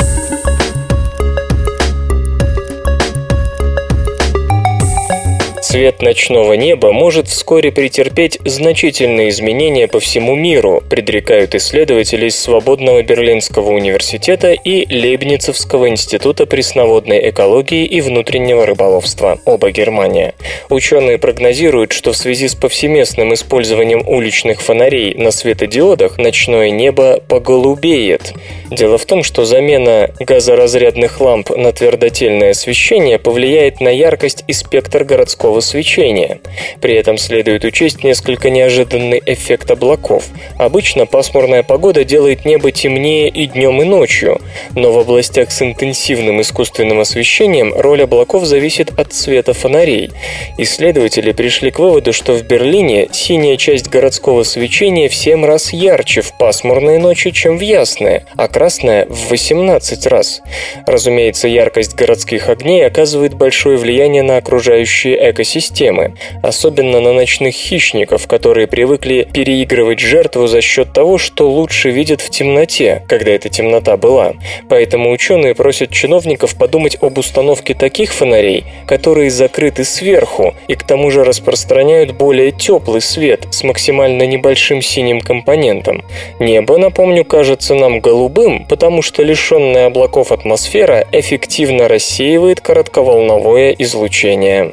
Цвет 5.77 6.01
ночного 6.01 6.55
неба 6.55 6.91
может 6.91 7.29
вскоре 7.29 7.71
претерпеть 7.71 8.39
значительные 8.47 9.29
изменения 9.29 9.89
по 9.89 10.01
всему 10.01 10.35
миру, 10.35 10.83
предрекают 10.89 11.55
исследователи 11.55 12.29
из 12.29 12.39
Свободного 12.41 13.03
Берлинского 13.03 13.73
университета 13.73 14.53
и 14.53 14.87
Лейбницевского 14.91 15.91
института 15.91 16.47
пресноводной 16.47 17.29
экологии 17.29 17.85
и 17.85 18.01
внутреннего 18.01 18.65
рыболовства, 18.65 19.39
оба 19.45 19.71
Германия. 19.71 20.33
Ученые 20.71 21.19
прогнозируют, 21.19 21.93
что 21.93 22.15
в 22.15 22.17
связи 22.17 22.49
с 22.49 22.55
повсеместным 22.55 23.35
использованием 23.35 24.03
уличных 24.09 24.63
фонарей 24.63 25.13
на 25.13 25.31
светодиодах 25.31 26.17
ночное 26.17 26.71
небо 26.71 27.21
поголубеет. 27.29 28.33
Дело 28.71 28.97
в 28.97 29.05
том, 29.05 29.23
что 29.23 29.45
замена 29.45 30.11
газоразрядных 30.21 31.21
ламп 31.21 31.51
на 31.51 31.71
твердотельное 31.73 32.53
освещение 32.53 33.19
повлияет 33.19 33.83
на 33.83 33.91
яркость 33.91 34.43
и 34.47 34.55
спектр 34.55 35.05
городского 35.05 35.61
свечения. 35.67 36.41
При 36.81 36.95
этом 36.95 37.19
следует 37.19 37.65
учесть 37.65 38.05
несколько 38.05 38.49
неожиданный 38.49 39.23
эффект 39.27 39.71
облаков. 39.71 40.25
Обычно 40.57 41.07
пасмурная 41.07 41.63
погода 41.63 42.05
делает 42.05 42.45
небо 42.45 42.71
темнее 42.73 43.29
и 43.29 43.47
днем, 43.47 43.83
и 43.83 43.85
ночью, 43.85 44.41
но 44.75 44.93
в 44.93 44.99
областях 44.99 45.51
с 45.51 45.61
интенсивным 45.61 46.41
искусственным 46.41 47.01
освещением 47.01 47.75
роль 47.75 48.03
облаков 48.03 48.45
зависит 48.45 48.99
от 48.99 49.13
цвета 49.13 49.53
фонарей. 49.53 50.11
Исследователи 50.57 51.33
пришли 51.33 51.71
к 51.71 51.79
выводу, 51.79 52.13
что 52.13 52.35
в 52.35 52.43
Берлине 52.45 53.09
синяя 53.13 53.57
часть 53.57 53.89
городского 53.89 54.45
свечения 54.45 55.09
в 55.09 55.15
7 55.15 55.45
раз 55.45 55.73
ярче 55.73 56.21
в 56.21 56.37
пасмурные 56.39 56.99
ночи, 56.99 57.33
чем 57.33 57.59
в 57.59 57.61
ясные, 57.61 58.25
а 58.37 58.49
красная 58.49 59.07
в 59.07 59.31
18 59.31 60.07
раз. 60.07 60.43
Разумеется, 60.87 61.49
яркость 61.49 61.95
городских 61.95 62.49
огней 62.49 62.87
оказывает 62.87 63.35
большое 63.35 63.77
влияние 63.77 64.23
на 64.23 64.37
окружающие 64.37 65.31
экосистемы 65.31 65.56
экосистемы, 65.57 66.15
особенно 66.43 67.01
на 67.01 67.13
ночных 67.13 67.55
хищников, 67.55 68.27
которые 68.27 68.67
привыкли 68.67 69.27
переигрывать 69.33 70.01
жертву 70.01 70.47
за 70.47 70.61
счет 70.61 70.93
того, 70.93 71.19
что 71.19 71.51
лучше 71.51 71.91
видят 71.91 72.21
в 72.21 72.31
темноте, 72.31 73.05
когда 73.09 73.33
эта 73.33 73.49
темнота 73.49 73.97
была. 73.97 74.35
Поэтому 74.69 75.11
ученые 75.11 75.55
просят 75.55 75.91
чиновников 75.91 76.57
подумать 76.57 76.97
об 77.01 77.19
установке 77.19 77.75
таких 77.75 78.13
фонарей, 78.13 78.65
которые 78.87 79.31
закрыты 79.31 79.85
сверху 79.85 80.55
и 80.69 80.75
к 80.75 80.83
тому 80.83 81.11
же 81.11 81.25
распространяют 81.25 82.13
более 82.13 82.53
теплый 82.53 83.01
свет 83.01 83.47
с 83.51 83.65
максимально 83.65 84.27
небольшим 84.27 84.83
синим 84.83 85.21
компонентом. 85.21 86.05
Небо, 86.39 86.79
напомню, 86.79 87.25
кажется 87.25 87.75
нам 87.75 88.01
голубым, 88.01 88.67
потому 88.67 89.03
что 89.03 89.23
лишенная 89.23 89.87
облаков 89.87 90.33
атмосфера 90.33 91.07
эффективно 91.13 91.89
рассеивает 91.89 92.61
коротковолновое 92.61 93.75
излучение. 93.79 94.73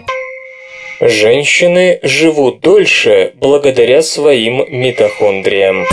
Женщины 1.00 2.00
живут 2.04 2.62
дольше 2.62 3.34
благодаря 3.36 4.02
своим 4.02 4.66
митохондриям. 4.70 5.86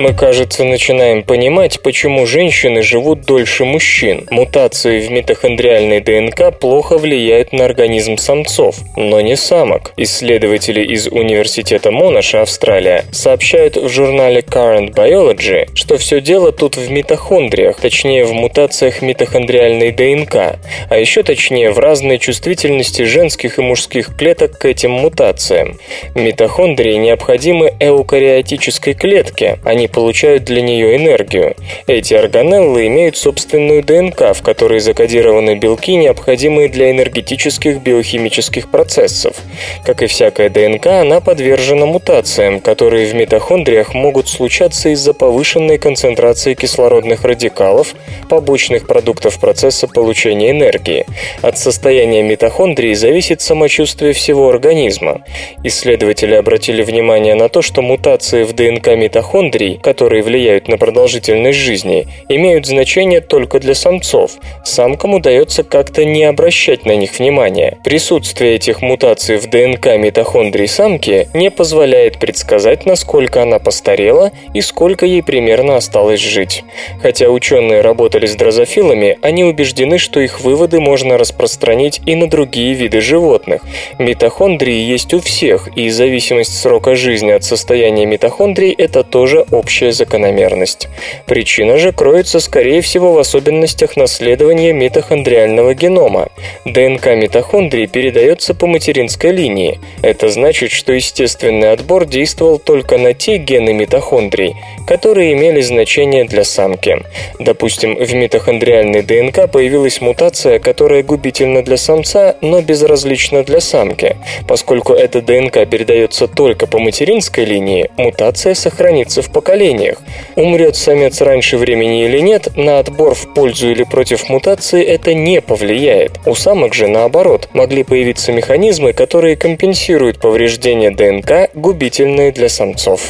Мы, 0.00 0.14
кажется, 0.14 0.64
начинаем 0.64 1.22
понимать, 1.22 1.82
почему 1.82 2.24
женщины 2.24 2.80
живут 2.80 3.26
дольше 3.26 3.66
мужчин. 3.66 4.26
Мутации 4.30 5.06
в 5.06 5.10
митохондриальной 5.10 6.00
ДНК 6.00 6.58
плохо 6.58 6.96
влияют 6.96 7.52
на 7.52 7.66
организм 7.66 8.16
самцов, 8.16 8.76
но 8.96 9.20
не 9.20 9.36
самок. 9.36 9.92
Исследователи 9.98 10.80
из 10.82 11.06
Университета 11.06 11.90
Монаша, 11.90 12.40
Австралия, 12.40 13.04
сообщают 13.12 13.76
в 13.76 13.90
журнале 13.90 14.40
Current 14.40 14.94
Biology, 14.94 15.68
что 15.74 15.98
все 15.98 16.22
дело 16.22 16.50
тут 16.50 16.78
в 16.78 16.90
митохондриях, 16.90 17.76
точнее 17.78 18.24
в 18.24 18.32
мутациях 18.32 19.02
митохондриальной 19.02 19.90
ДНК, 19.92 20.58
а 20.88 20.96
еще 20.96 21.22
точнее 21.22 21.72
в 21.72 21.78
разной 21.78 22.18
чувствительности 22.18 23.02
женских 23.02 23.58
и 23.58 23.62
мужских 23.62 24.16
клеток 24.16 24.56
к 24.56 24.64
этим 24.64 24.92
мутациям. 24.92 25.78
Митохондрии 26.14 26.94
необходимы 26.94 27.74
эукариотической 27.78 28.94
клетке, 28.94 29.58
они 29.62 29.89
получают 29.90 30.44
для 30.44 30.62
нее 30.62 30.96
энергию. 30.96 31.56
Эти 31.86 32.14
органеллы 32.14 32.86
имеют 32.86 33.16
собственную 33.16 33.82
ДНК, 33.82 34.34
в 34.34 34.42
которой 34.42 34.80
закодированы 34.80 35.56
белки, 35.56 35.96
необходимые 35.96 36.68
для 36.68 36.90
энергетических 36.90 37.80
биохимических 37.82 38.70
процессов. 38.70 39.36
Как 39.84 40.02
и 40.02 40.06
всякая 40.06 40.48
ДНК, 40.48 40.86
она 40.86 41.20
подвержена 41.20 41.86
мутациям, 41.86 42.60
которые 42.60 43.06
в 43.06 43.14
митохондриях 43.14 43.94
могут 43.94 44.28
случаться 44.28 44.90
из-за 44.90 45.12
повышенной 45.14 45.78
концентрации 45.78 46.54
кислородных 46.54 47.24
радикалов, 47.24 47.94
побочных 48.28 48.86
продуктов 48.86 49.38
процесса 49.40 49.88
получения 49.88 50.50
энергии. 50.50 51.06
От 51.42 51.58
состояния 51.58 52.22
митохондрии 52.22 52.94
зависит 52.94 53.40
самочувствие 53.40 54.12
всего 54.12 54.48
организма. 54.48 55.22
Исследователи 55.64 56.34
обратили 56.34 56.82
внимание 56.82 57.34
на 57.34 57.48
то, 57.48 57.62
что 57.62 57.82
мутации 57.82 58.44
в 58.44 58.52
ДНК 58.52 58.88
митохондрий 58.96 59.79
которые 59.82 60.22
влияют 60.22 60.68
на 60.68 60.78
продолжительность 60.78 61.58
жизни, 61.58 62.06
имеют 62.28 62.66
значение 62.66 63.20
только 63.20 63.58
для 63.58 63.74
самцов. 63.74 64.32
Самкам 64.64 65.14
удается 65.14 65.64
как-то 65.64 66.04
не 66.04 66.24
обращать 66.24 66.84
на 66.84 66.94
них 66.96 67.18
внимания. 67.18 67.78
Присутствие 67.84 68.54
этих 68.54 68.82
мутаций 68.82 69.38
в 69.38 69.48
ДНК 69.48 69.96
митохондрий 69.96 70.68
самки 70.68 71.28
не 71.34 71.50
позволяет 71.50 72.18
предсказать, 72.18 72.86
насколько 72.86 73.42
она 73.42 73.58
постарела 73.58 74.32
и 74.54 74.60
сколько 74.60 75.06
ей 75.06 75.22
примерно 75.22 75.76
осталось 75.76 76.20
жить. 76.20 76.64
Хотя 77.02 77.28
ученые 77.28 77.80
работали 77.80 78.26
с 78.26 78.36
дрозофилами, 78.36 79.18
они 79.22 79.44
убеждены, 79.44 79.98
что 79.98 80.20
их 80.20 80.40
выводы 80.40 80.80
можно 80.80 81.18
распространить 81.18 82.00
и 82.06 82.14
на 82.14 82.28
другие 82.28 82.74
виды 82.74 83.00
животных. 83.00 83.62
Митохондрии 83.98 84.80
есть 84.80 85.14
у 85.14 85.20
всех, 85.20 85.68
и 85.76 85.88
зависимость 85.88 86.58
срока 86.58 86.94
жизни 86.94 87.30
от 87.30 87.44
состояния 87.44 88.06
митохондрий– 88.06 88.72
это 88.78 89.02
тоже 89.02 89.46
общее 89.50 89.69
общая 89.70 89.92
закономерность. 89.92 90.88
Причина 91.26 91.78
же 91.78 91.92
кроется, 91.92 92.40
скорее 92.40 92.80
всего, 92.80 93.12
в 93.12 93.18
особенностях 93.20 93.96
наследования 93.96 94.72
митохондриального 94.72 95.74
генома. 95.74 96.26
ДНК 96.64 97.14
митохондрии 97.14 97.86
передается 97.86 98.52
по 98.52 98.66
материнской 98.66 99.30
линии. 99.30 99.78
Это 100.02 100.28
значит, 100.28 100.72
что 100.72 100.92
естественный 100.92 101.70
отбор 101.70 102.04
действовал 102.04 102.58
только 102.58 102.98
на 102.98 103.14
те 103.14 103.36
гены 103.36 103.72
митохондрий, 103.72 104.56
которые 104.88 105.34
имели 105.34 105.60
значение 105.60 106.24
для 106.24 106.42
самки. 106.42 106.96
Допустим, 107.38 107.94
в 107.94 108.12
митохондриальной 108.12 109.02
ДНК 109.02 109.48
появилась 109.48 110.00
мутация, 110.00 110.58
которая 110.58 111.04
губительна 111.04 111.62
для 111.62 111.76
самца, 111.76 112.34
но 112.40 112.60
безразлична 112.60 113.44
для 113.44 113.60
самки. 113.60 114.16
Поскольку 114.48 114.94
эта 114.94 115.22
ДНК 115.22 115.64
передается 115.70 116.26
только 116.26 116.66
по 116.66 116.80
материнской 116.80 117.44
линии, 117.44 117.88
мутация 117.96 118.54
сохранится 118.54 119.22
в 119.22 119.30
поколении 119.30 119.49
поколениях. 119.50 119.98
Умрет 120.36 120.76
самец 120.76 121.20
раньше 121.20 121.56
времени 121.56 122.04
или 122.04 122.20
нет, 122.20 122.56
на 122.56 122.78
отбор 122.78 123.14
в 123.14 123.34
пользу 123.34 123.70
или 123.70 123.82
против 123.82 124.28
мутации 124.28 124.84
это 124.84 125.12
не 125.12 125.40
повлияет. 125.40 126.12
У 126.24 126.34
самок 126.34 126.72
же, 126.74 126.86
наоборот, 126.86 127.48
могли 127.52 127.82
появиться 127.82 128.32
механизмы, 128.32 128.92
которые 128.92 129.36
компенсируют 129.36 130.20
повреждения 130.20 130.92
ДНК, 130.92 131.50
губительные 131.54 132.30
для 132.30 132.48
самцов. 132.48 133.00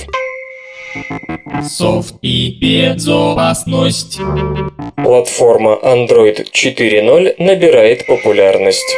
Софт 1.69 2.15
и 2.23 2.57
безопасность. 2.59 4.19
Платформа 4.97 5.79
Android 5.83 6.47
4.0 6.53 7.35
набирает 7.39 8.07
популярность. 8.07 8.97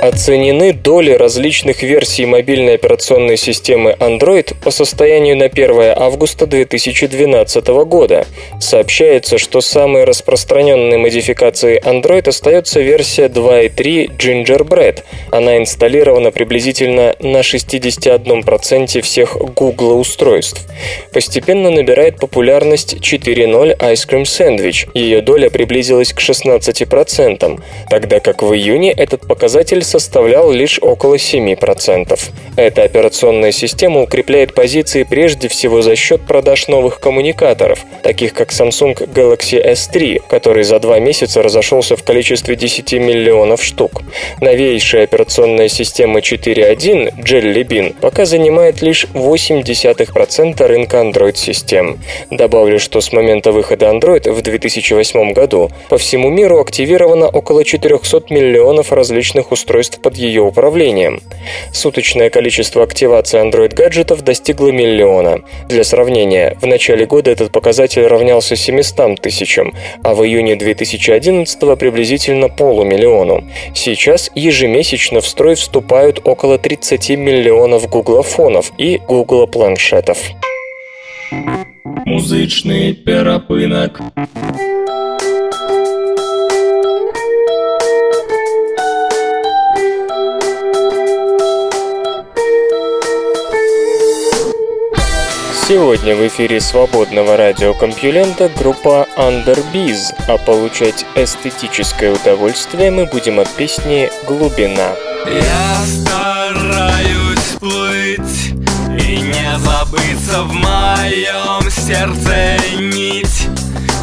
Оценены 0.00 0.72
доли 0.72 1.10
различных 1.10 1.82
версий 1.82 2.24
мобильной 2.24 2.76
операционной 2.76 3.36
системы 3.36 3.94
Android 4.00 4.54
по 4.64 4.70
состоянию 4.70 5.36
на 5.36 5.44
1 5.44 5.92
августа 5.94 6.46
2012 6.46 7.66
года. 7.84 8.26
Сообщается, 8.60 9.36
что 9.36 9.60
самой 9.60 10.04
распространенной 10.04 10.96
модификацией 10.96 11.80
Android 11.80 12.26
остается 12.30 12.80
версия 12.80 13.26
2.3 13.26 14.16
Gingerbread. 14.16 15.00
Она 15.32 15.58
инсталлирована 15.58 16.30
приблизительно 16.30 17.14
на 17.20 17.40
61% 17.40 19.02
всех 19.02 19.36
Google 19.36 20.00
устройств. 20.00 20.66
Постепенно 21.12 21.70
набирает 21.70 22.16
популярность 22.16 22.94
4.0 22.94 23.76
Ice 23.76 24.08
Cream 24.08 24.22
Sandwich. 24.22 24.88
Ее 24.94 25.20
доля 25.20 25.50
приблизилась 25.50 26.14
к 26.14 26.20
16%, 26.20 27.60
тогда 27.90 28.20
как 28.20 28.42
в 28.42 28.54
июне 28.54 28.92
этот 28.92 29.26
показатель 29.28 29.84
составлял 29.90 30.50
лишь 30.52 30.78
около 30.80 31.16
7%. 31.16 32.18
Эта 32.56 32.82
операционная 32.84 33.52
система 33.52 34.02
укрепляет 34.02 34.54
позиции 34.54 35.02
прежде 35.02 35.48
всего 35.48 35.82
за 35.82 35.96
счет 35.96 36.22
продаж 36.22 36.68
новых 36.68 37.00
коммуникаторов, 37.00 37.84
таких 38.02 38.32
как 38.32 38.50
Samsung 38.50 38.94
Galaxy 39.12 39.60
S3, 39.64 40.22
который 40.28 40.62
за 40.62 40.78
два 40.78 41.00
месяца 41.00 41.42
разошелся 41.42 41.96
в 41.96 42.04
количестве 42.04 42.54
10 42.54 42.92
миллионов 42.92 43.64
штук. 43.64 44.02
Новейшая 44.40 45.04
операционная 45.04 45.68
система 45.68 46.20
4.1 46.20 47.16
Jelly 47.24 47.64
Bean 47.64 47.94
пока 48.00 48.24
занимает 48.26 48.82
лишь 48.82 49.06
0,8% 49.12 50.66
рынка 50.66 50.98
Android-систем. 50.98 51.98
Добавлю, 52.30 52.78
что 52.78 53.00
с 53.00 53.12
момента 53.12 53.50
выхода 53.50 53.86
Android 53.86 54.30
в 54.30 54.40
2008 54.40 55.32
году 55.32 55.70
по 55.88 55.98
всему 55.98 56.30
миру 56.30 56.60
активировано 56.60 57.28
около 57.28 57.64
400 57.64 58.32
миллионов 58.32 58.92
различных 58.92 59.50
устройств 59.50 59.79
под 60.02 60.16
ее 60.16 60.42
управлением. 60.42 61.20
Суточное 61.72 62.30
количество 62.30 62.82
активации 62.82 63.40
Android-гаджетов 63.40 64.22
достигло 64.22 64.68
миллиона. 64.68 65.40
Для 65.68 65.84
сравнения, 65.84 66.56
в 66.60 66.66
начале 66.66 67.06
года 67.06 67.30
этот 67.30 67.52
показатель 67.52 68.06
равнялся 68.06 68.56
700 68.56 69.20
тысячам, 69.20 69.74
а 70.02 70.14
в 70.14 70.24
июне 70.24 70.56
2011 70.56 71.78
приблизительно 71.78 72.48
полумиллиону. 72.48 73.44
Сейчас 73.74 74.30
ежемесячно 74.34 75.20
в 75.20 75.26
строй 75.26 75.54
вступают 75.54 76.20
около 76.24 76.58
30 76.58 77.10
миллионов 77.10 77.88
гуглофонов 77.88 78.72
и 78.78 78.98
гуглопланшетов. 78.98 80.18
Музычный 82.04 82.92
перапынак. 82.92 84.00
Сегодня 95.70 96.16
в 96.16 96.26
эфире 96.26 96.60
свободного 96.60 97.36
радиокомпьюлента 97.36 98.50
группа 98.58 99.06
Underbiz, 99.16 100.12
а 100.26 100.36
получать 100.36 101.06
эстетическое 101.14 102.12
удовольствие 102.12 102.90
мы 102.90 103.06
будем 103.06 103.38
от 103.38 103.48
песни 103.50 104.10
«Глубина». 104.26 104.96
Я 105.28 105.76
стараюсь 105.86 107.54
плыть 107.60 108.48
и 109.00 109.20
не 109.20 109.58
забыться 109.60 110.42
в 110.42 110.52
моем 110.54 111.70
сердце 111.70 112.56
нить. 112.76 113.46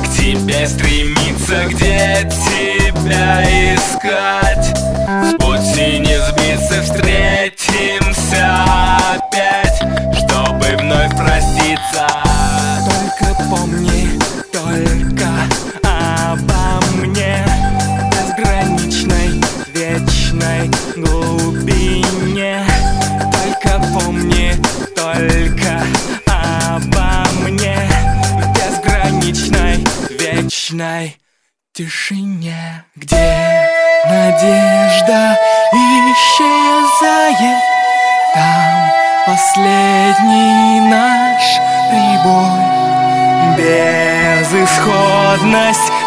К 0.06 0.21
тебе 0.21 0.65
стремиться, 0.69 1.65
где 1.65 2.30
тебя 2.32 3.43
искать. 3.75 4.73
В 5.06 5.36
пути 5.36 5.99
не 5.99 6.17
сбиться, 6.17 6.82
встретимся 6.82 8.26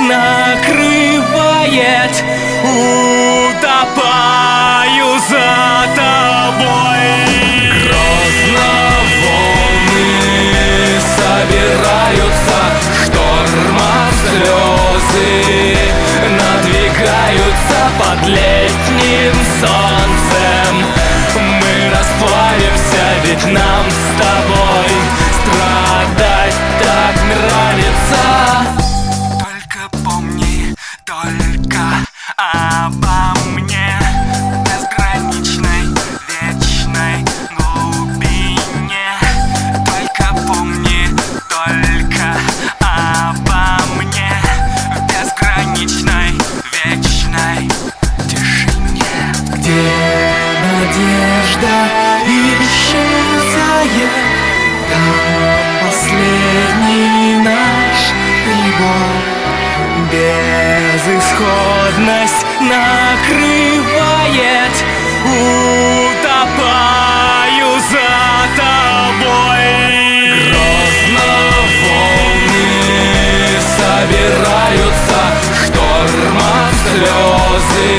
накрывает 0.01 0.95
Утопаю 2.63 3.99
за 5.29 5.87
тобой. 5.95 7.05
Грозно 7.85 8.71
волны 9.21 10.11
собираются 11.17 12.59
Штормом 13.05 14.13
слезы 14.25 15.31
надвигаются 16.31 17.81
под 17.99 18.21
летним 18.27 19.37
солнцем. 19.61 20.75
Мы 21.37 21.73
расплавимся, 21.91 23.03
ведь 23.25 23.45
нам 23.47 23.85
с 23.91 23.93
тобой 24.21 24.91
Страдать 25.43 26.59
так 26.83 27.15
нравится 27.25 28.50
последний 56.11 57.37
наш 57.37 58.12
прибой. 58.44 59.23
Безысходность 60.11 61.31
накрывает. 62.61 63.55
Утопаю 66.03 66.61
за 67.90 68.12
тобой. 68.57 69.66
Грозно 70.49 71.31
волны 71.83 72.68
собираются 73.77 75.20
Штормом 75.62 76.73
слезы 76.83 77.92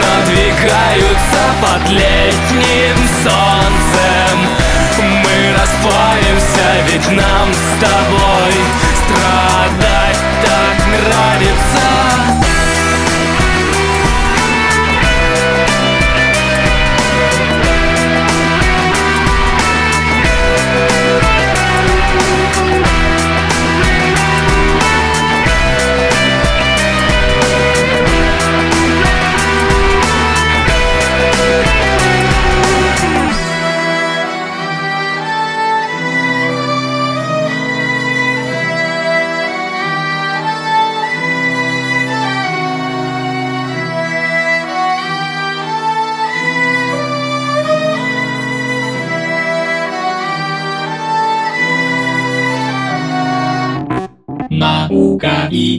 надвигаются 0.00 1.42
под 1.60 1.82
летним 1.90 2.98
солнцем 3.22 4.21
Расплавимся, 5.82 6.84
ведь 6.86 7.10
нам 7.10 7.52
с 7.52 7.80
тобой 7.80 8.54
Страдать 9.04 10.18
так 10.44 10.86
нравится 10.86 12.11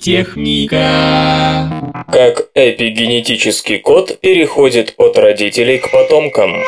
наука 0.05 0.21
и 0.21 0.23
техника. 0.23 2.05
Как 2.11 2.49
эпигенетический 2.53 3.79
код 3.79 4.19
переходит 4.19 4.93
от 4.97 5.17
родителей 5.17 5.77
к 5.79 5.91
потомкам. 5.91 6.63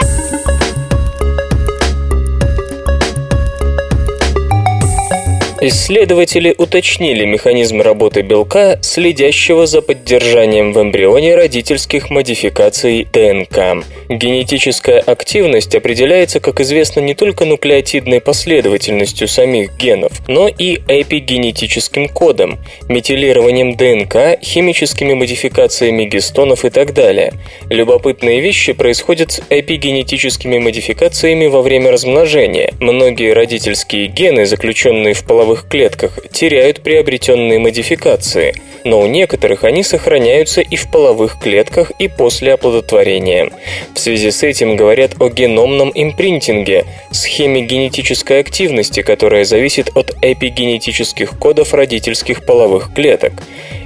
Исследователи 5.67 6.53
уточнили 6.55 7.25
механизм 7.25 7.81
работы 7.81 8.21
белка, 8.21 8.77
следящего 8.83 9.65
за 9.65 9.81
поддержанием 9.81 10.73
в 10.73 10.79
эмбрионе 10.79 11.33
родительских 11.33 12.11
модификаций 12.11 13.07
ДНК. 13.11 13.83
Генетическая 14.07 14.99
активность 14.99 15.73
определяется, 15.73 16.39
как 16.39 16.59
известно, 16.59 16.99
не 16.99 17.15
только 17.15 17.45
нуклеотидной 17.45 18.21
последовательностью 18.21 19.27
самих 19.27 19.75
генов, 19.75 20.11
но 20.27 20.47
и 20.47 20.75
эпигенетическим 20.87 22.09
кодом, 22.09 22.59
метилированием 22.87 23.75
ДНК, 23.75 24.39
химическими 24.43 25.15
модификациями 25.15 26.03
гистонов 26.03 26.63
и 26.63 26.69
так 26.69 26.93
далее. 26.93 27.33
Любопытные 27.71 28.39
вещи 28.39 28.73
происходят 28.73 29.31
с 29.31 29.41
эпигенетическими 29.49 30.59
модификациями 30.59 31.47
во 31.47 31.63
время 31.63 31.89
размножения. 31.89 32.71
Многие 32.79 33.33
родительские 33.33 34.05
гены, 34.05 34.45
заключенные 34.45 35.15
в 35.15 35.23
половых 35.23 35.54
стволовых 35.55 35.67
клетках 35.69 36.19
теряют 36.31 36.81
приобретенные 36.81 37.59
модификации, 37.59 38.53
но 38.83 39.01
у 39.01 39.07
некоторых 39.07 39.63
они 39.63 39.83
сохраняются 39.83 40.61
и 40.61 40.75
в 40.75 40.91
половых 40.91 41.39
клетках 41.39 41.91
и 41.99 42.07
после 42.07 42.53
оплодотворения. 42.53 43.49
В 43.93 43.99
связи 43.99 44.31
с 44.31 44.43
этим 44.43 44.75
говорят 44.75 45.15
о 45.19 45.29
геномном 45.29 45.91
импринтинге, 45.93 46.85
схеме 47.11 47.61
генетической 47.61 48.39
активности, 48.39 49.01
которая 49.01 49.45
зависит 49.45 49.89
от 49.95 50.15
эпигенетических 50.21 51.37
кодов 51.39 51.73
родительских 51.73 52.45
половых 52.45 52.93
клеток. 52.93 53.33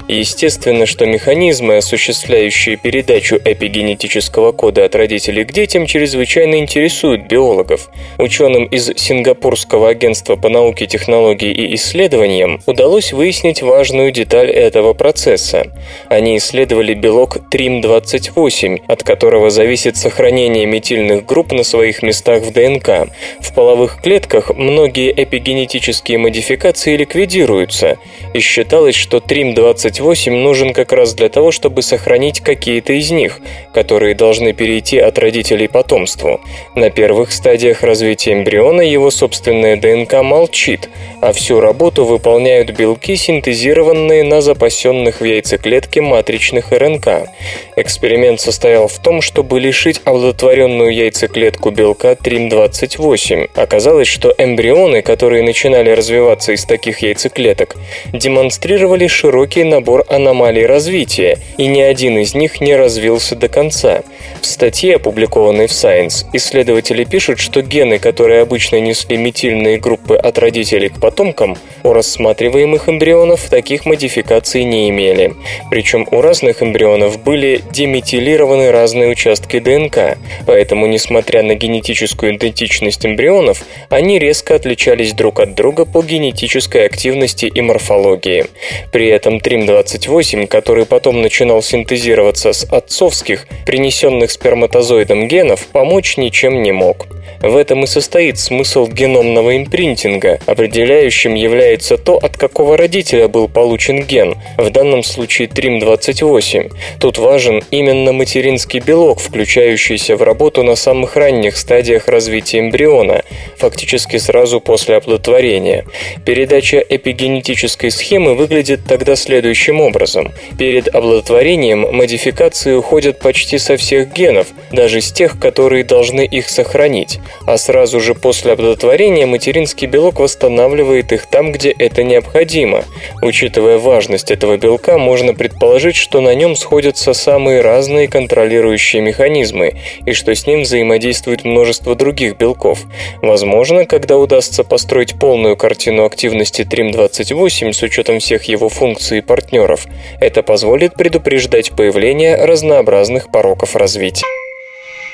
Естественно, 0.10 0.88
что 0.88 1.06
механизмы, 1.06 1.78
осуществляющие 1.78 2.78
передачу 2.78 3.36
эпигенетического 3.36 4.54
кода 4.54 4.86
от 4.86 4.96
родителей 4.96 5.46
к 5.46 5.52
детям, 5.52 5.86
чрезвычайно 5.86 6.56
интересуют 6.56 7.28
биологов. 7.28 7.92
Ученым 8.18 8.66
из 8.66 8.88
Сингапурского 8.98 9.90
агентства 9.90 10.36
по 10.36 10.50
науке, 10.50 10.88
технологии 10.88 11.52
и 11.52 11.76
исследованиям 11.76 12.60
удалось 12.66 13.14
выяснить 13.14 13.62
важную 13.62 14.12
деталь 14.12 14.50
этого 14.50 14.96
процесса. 14.96 15.68
Они 16.10 16.38
исследовали 16.38 16.96
белок 16.96 17.38
TRIM28, 17.52 18.82
от 18.88 19.04
которого 19.04 19.52
зависит 19.52 19.96
сохранение 19.96 20.66
метильных 20.66 21.28
групп 21.28 21.52
на 21.52 21.62
своих 21.62 22.02
местах 22.02 22.42
в 22.42 22.52
ДНК. 22.52 23.12
В 23.42 23.54
половых 23.54 24.02
клетках 24.02 24.50
многие 24.58 25.12
эпигенетические 25.12 26.18
модификации 26.18 26.98
ликвидируются, 26.98 28.00
и 28.34 28.40
считалось, 28.40 28.96
что 28.96 29.18
TRIM28 29.18 29.99
28 30.00 30.34
нужен 30.34 30.74
как 30.74 30.94
раз 30.94 31.14
для 31.14 31.28
того, 31.28 31.52
чтобы 31.52 31.82
сохранить 31.82 32.40
какие-то 32.40 32.94
из 32.94 33.12
них, 33.12 33.40
которые 33.74 34.16
должны 34.16 34.54
перейти 34.54 34.98
от 34.98 35.20
родителей 35.20 35.68
потомству. 35.68 36.40
На 36.74 36.90
первых 36.90 37.34
стадиях 37.34 37.84
развития 37.84 38.32
эмбриона 38.32 38.80
его 38.80 39.12
собственная 39.12 39.76
ДНК 39.76 40.24
молчит, 40.24 40.90
а 41.22 41.34
всю 41.34 41.60
работу 41.60 42.06
выполняют 42.06 42.72
белки, 42.72 43.18
синтезированные 43.18 44.24
на 44.24 44.40
запасенных 44.40 45.20
в 45.20 45.26
яйцеклетке 45.26 46.00
матричных 46.02 46.72
РНК. 46.72 47.28
Эксперимент 47.76 48.40
состоял 48.40 48.88
в 48.88 48.98
том, 49.00 49.22
чтобы 49.22 49.60
лишить 49.60 50.00
оплодотворенную 50.06 50.96
яйцеклетку 50.96 51.72
белка 51.72 52.14
TRIM28. 52.14 53.50
Оказалось, 53.54 54.08
что 54.08 54.34
эмбрионы, 54.38 55.02
которые 55.02 55.44
начинали 55.44 55.90
развиваться 55.90 56.54
из 56.54 56.64
таких 56.64 57.00
яйцеклеток, 57.00 57.76
демонстрировали 58.14 59.08
широкий 59.08 59.66
набор 59.66 59.89
набор 59.90 60.06
аномалий 60.08 60.68
развития, 60.68 61.40
и 61.58 61.66
ни 61.66 61.82
один 61.82 62.20
из 62.20 62.36
них 62.36 62.62
не 62.62 62.76
развился 62.76 63.36
до 63.36 63.48
конца. 63.48 64.04
В 64.40 64.46
статье, 64.46 64.98
опубликованной 64.98 65.66
в 65.66 65.72
Science, 65.72 66.28
исследователи 66.32 67.06
пишут, 67.06 67.40
что 67.40 67.64
гены, 67.64 67.98
которые 67.98 68.42
обычно 68.42 68.80
несли 68.80 69.18
метильные 69.18 69.80
группы 69.80 70.16
от 70.16 70.38
родителей 70.38 70.90
к 70.90 71.00
потомкам, 71.00 71.58
у 71.84 71.94
рассматриваемых 71.94 72.88
эмбрионов 72.88 73.50
таких 73.50 73.88
модификаций 73.88 74.64
не 74.64 74.90
имели. 74.90 75.34
Причем 75.72 76.08
у 76.12 76.22
разных 76.22 76.62
эмбрионов 76.62 77.24
были 77.24 77.64
деметилированы 77.72 78.70
разные 78.70 79.10
участки 79.10 79.58
ДНК, 79.58 80.20
поэтому, 80.46 80.86
несмотря 80.86 81.42
на 81.42 81.56
генетическую 81.56 82.36
идентичность 82.36 83.08
эмбрионов, 83.08 83.64
они 83.90 84.20
резко 84.20 84.54
отличались 84.54 85.14
друг 85.14 85.40
от 85.40 85.56
друга 85.56 85.86
по 85.86 86.04
генетической 86.04 86.86
активности 86.86 87.48
и 87.48 87.62
морфологии. 87.62 88.46
При 88.92 89.08
этом 89.08 89.38
TRIM-2 89.38 89.79
28, 89.80 90.48
который 90.48 90.86
потом 90.86 91.22
начинал 91.22 91.62
синтезироваться 91.62 92.52
с 92.52 92.66
отцовских, 92.66 93.48
принесенных 93.66 94.30
сперматозоидом 94.30 95.30
генов, 95.30 95.68
помочь 95.68 96.18
ничем 96.18 96.62
не 96.64 96.74
мог. 96.74 97.08
В 97.42 97.56
этом 97.56 97.84
и 97.84 97.88
состоит 97.88 98.38
смысл 98.38 98.88
геномного 98.88 99.56
импринтинга. 99.56 100.40
Определяющим 100.46 101.36
является 101.36 101.98
то, 101.98 102.18
от 102.18 102.38
какого 102.38 102.76
родителя 102.76 103.28
был 103.28 103.48
получен 103.48 104.04
ген, 104.04 104.36
в 104.58 104.70
данном 104.70 105.04
случае 105.04 105.48
TRIM28. 105.48 106.72
Тут 107.00 107.18
важен 107.18 107.64
именно 107.72 108.12
материнский 108.12 108.80
белок, 108.80 109.20
включающийся 109.20 110.18
в 110.18 110.24
работу 110.24 110.64
на 110.64 110.76
самых 110.76 111.16
ранних 111.16 111.56
стадиях 111.56 112.08
развития 112.08 112.60
эмбриона, 112.60 113.24
фактически 113.58 114.18
сразу 114.18 114.60
после 114.60 114.98
оплодотворения. 114.98 115.86
Передача 116.26 116.80
эпигенетической 116.80 117.92
схемы 117.92 118.36
выглядит 118.36 118.82
тогда 118.88 119.16
следующим 119.16 119.80
образом. 119.80 120.32
Перед 120.58 120.88
оплодотворением 120.90 121.96
модификации 121.96 122.74
уходят 122.74 123.20
почти 123.20 123.58
со 123.58 123.78
всех 123.78 124.12
генов, 124.12 124.48
даже 124.72 125.00
с 125.00 125.12
тех, 125.12 125.40
которые 125.40 125.84
должны 125.84 126.26
их 126.26 126.50
сохранить 126.50 127.19
а 127.46 127.58
сразу 127.58 128.00
же 128.00 128.16
после 128.16 128.54
оплодотворения 128.54 129.26
материнский 129.26 129.88
белок 129.88 130.20
восстанавливает 130.20 131.12
их 131.12 131.26
там, 131.26 131.52
где 131.52 131.72
это 131.72 132.04
необходимо. 132.04 132.84
Учитывая 133.22 133.78
важность 133.78 134.32
этого 134.32 134.58
белка, 134.58 134.98
можно 134.98 135.34
предположить, 135.34 135.96
что 135.96 136.22
на 136.22 136.36
нем 136.36 136.56
сходятся 136.56 137.14
самые 137.14 137.62
разные 137.62 138.08
контролирующие 138.08 139.02
механизмы, 139.02 139.76
и 140.06 140.14
что 140.14 140.34
с 140.34 140.46
ним 140.48 140.62
взаимодействует 140.62 141.46
множество 141.46 141.96
других 141.96 142.38
белков. 142.38 142.80
Возможно, 143.22 143.86
когда 143.86 144.18
удастся 144.18 144.64
построить 144.64 145.20
полную 145.20 145.56
картину 145.58 146.06
активности 146.06 146.62
TRIM28 146.62 147.74
с 147.74 147.82
учетом 147.82 148.20
всех 148.20 148.46
его 148.46 148.70
функций 148.70 149.20
и 149.20 149.22
партнеров, 149.22 149.86
это 150.20 150.44
позволит 150.44 150.94
предупреждать 150.96 151.72
появление 151.72 152.36
разнообразных 152.36 153.32
пороков 153.32 153.76
развития. 153.76 154.26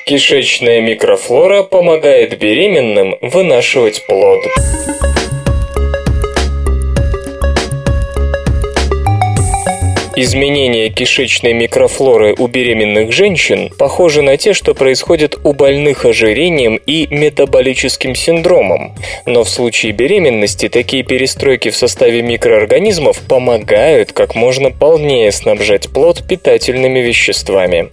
Кишечная 0.07 0.81
микрофлора 0.81 1.63
помогает 1.63 2.37
беременным 2.37 3.17
вынашивать 3.21 4.05
плод. 4.05 4.45
Изменения 10.17 10.89
кишечной 10.89 11.51
микрофлоры 11.51 12.35
у 12.37 12.47
беременных 12.47 13.11
женщин 13.11 13.69
похожи 13.77 14.21
на 14.21 14.37
те, 14.37 14.53
что 14.53 14.73
происходят 14.73 15.35
у 15.43 15.51
больных 15.51 16.05
ожирением 16.05 16.77
и 16.85 17.05
метаболическим 17.11 18.15
синдромом. 18.15 18.95
Но 19.25 19.43
в 19.43 19.49
случае 19.49 19.91
беременности 19.91 20.69
такие 20.69 21.03
перестройки 21.03 21.69
в 21.69 21.75
составе 21.75 22.21
микроорганизмов 22.21 23.19
помогают 23.27 24.13
как 24.13 24.35
можно 24.35 24.71
полнее 24.71 25.33
снабжать 25.33 25.89
плод 25.89 26.25
питательными 26.25 26.99
веществами. 26.99 27.89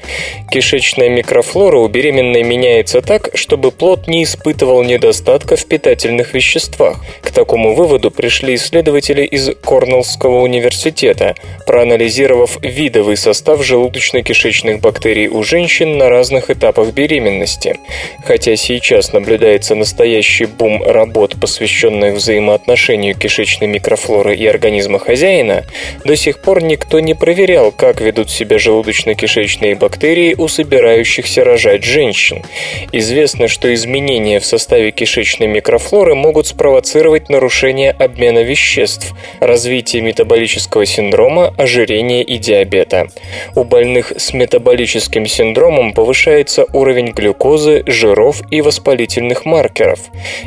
Кишечная 0.49 1.09
микрофлора 1.09 1.79
у 1.79 1.89
беременной 1.89 2.45
меняется 2.45 3.03
так, 3.03 3.31
чтобы 3.35 3.73
плод 3.73 4.07
не 4.07 4.23
испытывал 4.23 4.85
недостатка 4.85 5.57
в 5.57 5.67
питательных 5.67 6.35
веществах. 6.35 6.99
К 7.21 7.33
такому 7.33 7.75
выводу 7.75 8.13
пришли 8.13 8.55
исследователи 8.55 9.25
из 9.25 9.51
Корнеллского 9.61 10.41
университета, 10.41 11.35
проанализировав 11.67 12.12
проанализировав 12.13 12.59
видовый 12.63 13.17
состав 13.17 13.61
желудочно-кишечных 13.61 14.81
бактерий 14.81 15.29
у 15.29 15.43
женщин 15.43 15.97
на 15.97 16.09
разных 16.09 16.51
этапах 16.51 16.93
беременности. 16.93 17.79
Хотя 18.25 18.57
сейчас 18.57 19.13
наблюдается 19.13 19.75
настоящий 19.75 20.45
бум 20.45 20.83
работ, 20.83 21.37
посвященных 21.41 22.15
взаимоотношению 22.15 23.15
кишечной 23.15 23.69
микрофлоры 23.69 24.37
и 24.37 24.47
организма 24.47 24.99
хозяина, 24.99 25.65
до 26.05 26.17
сих 26.17 26.41
пор 26.41 26.63
никто 26.63 27.01
не 27.01 27.15
проверял, 27.15 27.73
как 27.73 28.01
ведут 28.01 28.31
себя 28.31 28.57
желудочно-кишечные 28.59 29.75
бактерии 29.75 30.35
у 30.35 30.49
собирающихся 30.49 31.45
рожать 31.45 31.85
женщин. 31.85 32.43
Известно, 32.93 33.49
что 33.49 33.73
изменения 33.73 34.39
в 34.39 34.45
составе 34.45 34.91
кишечной 34.91 35.47
микрофлоры 35.47 36.15
могут 36.15 36.47
спровоцировать 36.47 37.31
нарушение 37.31 37.91
обмена 37.91 38.43
веществ, 38.43 39.15
развитие 39.41 40.03
метаболического 40.03 40.85
синдрома, 40.85 41.55
ожирение 41.57 42.02
ожирения 42.03 42.23
и 42.23 42.39
диабета. 42.39 43.09
У 43.55 43.65
больных 43.65 44.13
с 44.17 44.33
метаболическим 44.35 45.27
синдромом 45.27 45.93
повышается 45.93 46.67
уровень 46.73 47.13
глюкозы, 47.13 47.83
жиров 47.87 48.43
и 48.51 48.61
воспалительных 48.61 49.45
маркеров. 49.45 50.01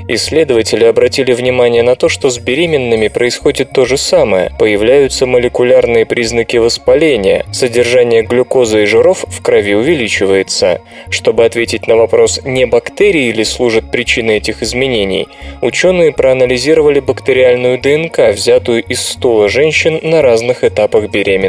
Исследователи 0.07 0.85
обратили 0.85 1.33
внимание 1.33 1.83
на 1.83 1.95
то, 1.95 2.09
что 2.09 2.29
с 2.29 2.37
беременными 2.39 3.07
происходит 3.07 3.71
то 3.71 3.85
же 3.85 3.97
самое. 3.97 4.51
Появляются 4.59 5.25
молекулярные 5.25 6.05
признаки 6.05 6.57
воспаления, 6.57 7.45
содержание 7.51 8.23
глюкозы 8.23 8.83
и 8.83 8.85
жиров 8.85 9.25
в 9.27 9.41
крови 9.41 9.75
увеличивается. 9.75 10.81
Чтобы 11.09 11.45
ответить 11.45 11.87
на 11.87 11.95
вопрос, 11.95 12.41
не 12.43 12.65
бактерии 12.65 13.31
ли 13.31 13.43
служат 13.43 13.91
причиной 13.91 14.37
этих 14.37 14.61
изменений, 14.61 15.27
ученые 15.61 16.11
проанализировали 16.11 16.99
бактериальную 16.99 17.79
ДНК, 17.79 18.33
взятую 18.33 18.83
из 18.83 19.01
стула 19.01 19.49
женщин 19.49 19.99
на 20.03 20.21
разных 20.21 20.63
этапах 20.63 21.09
беременности. 21.09 21.44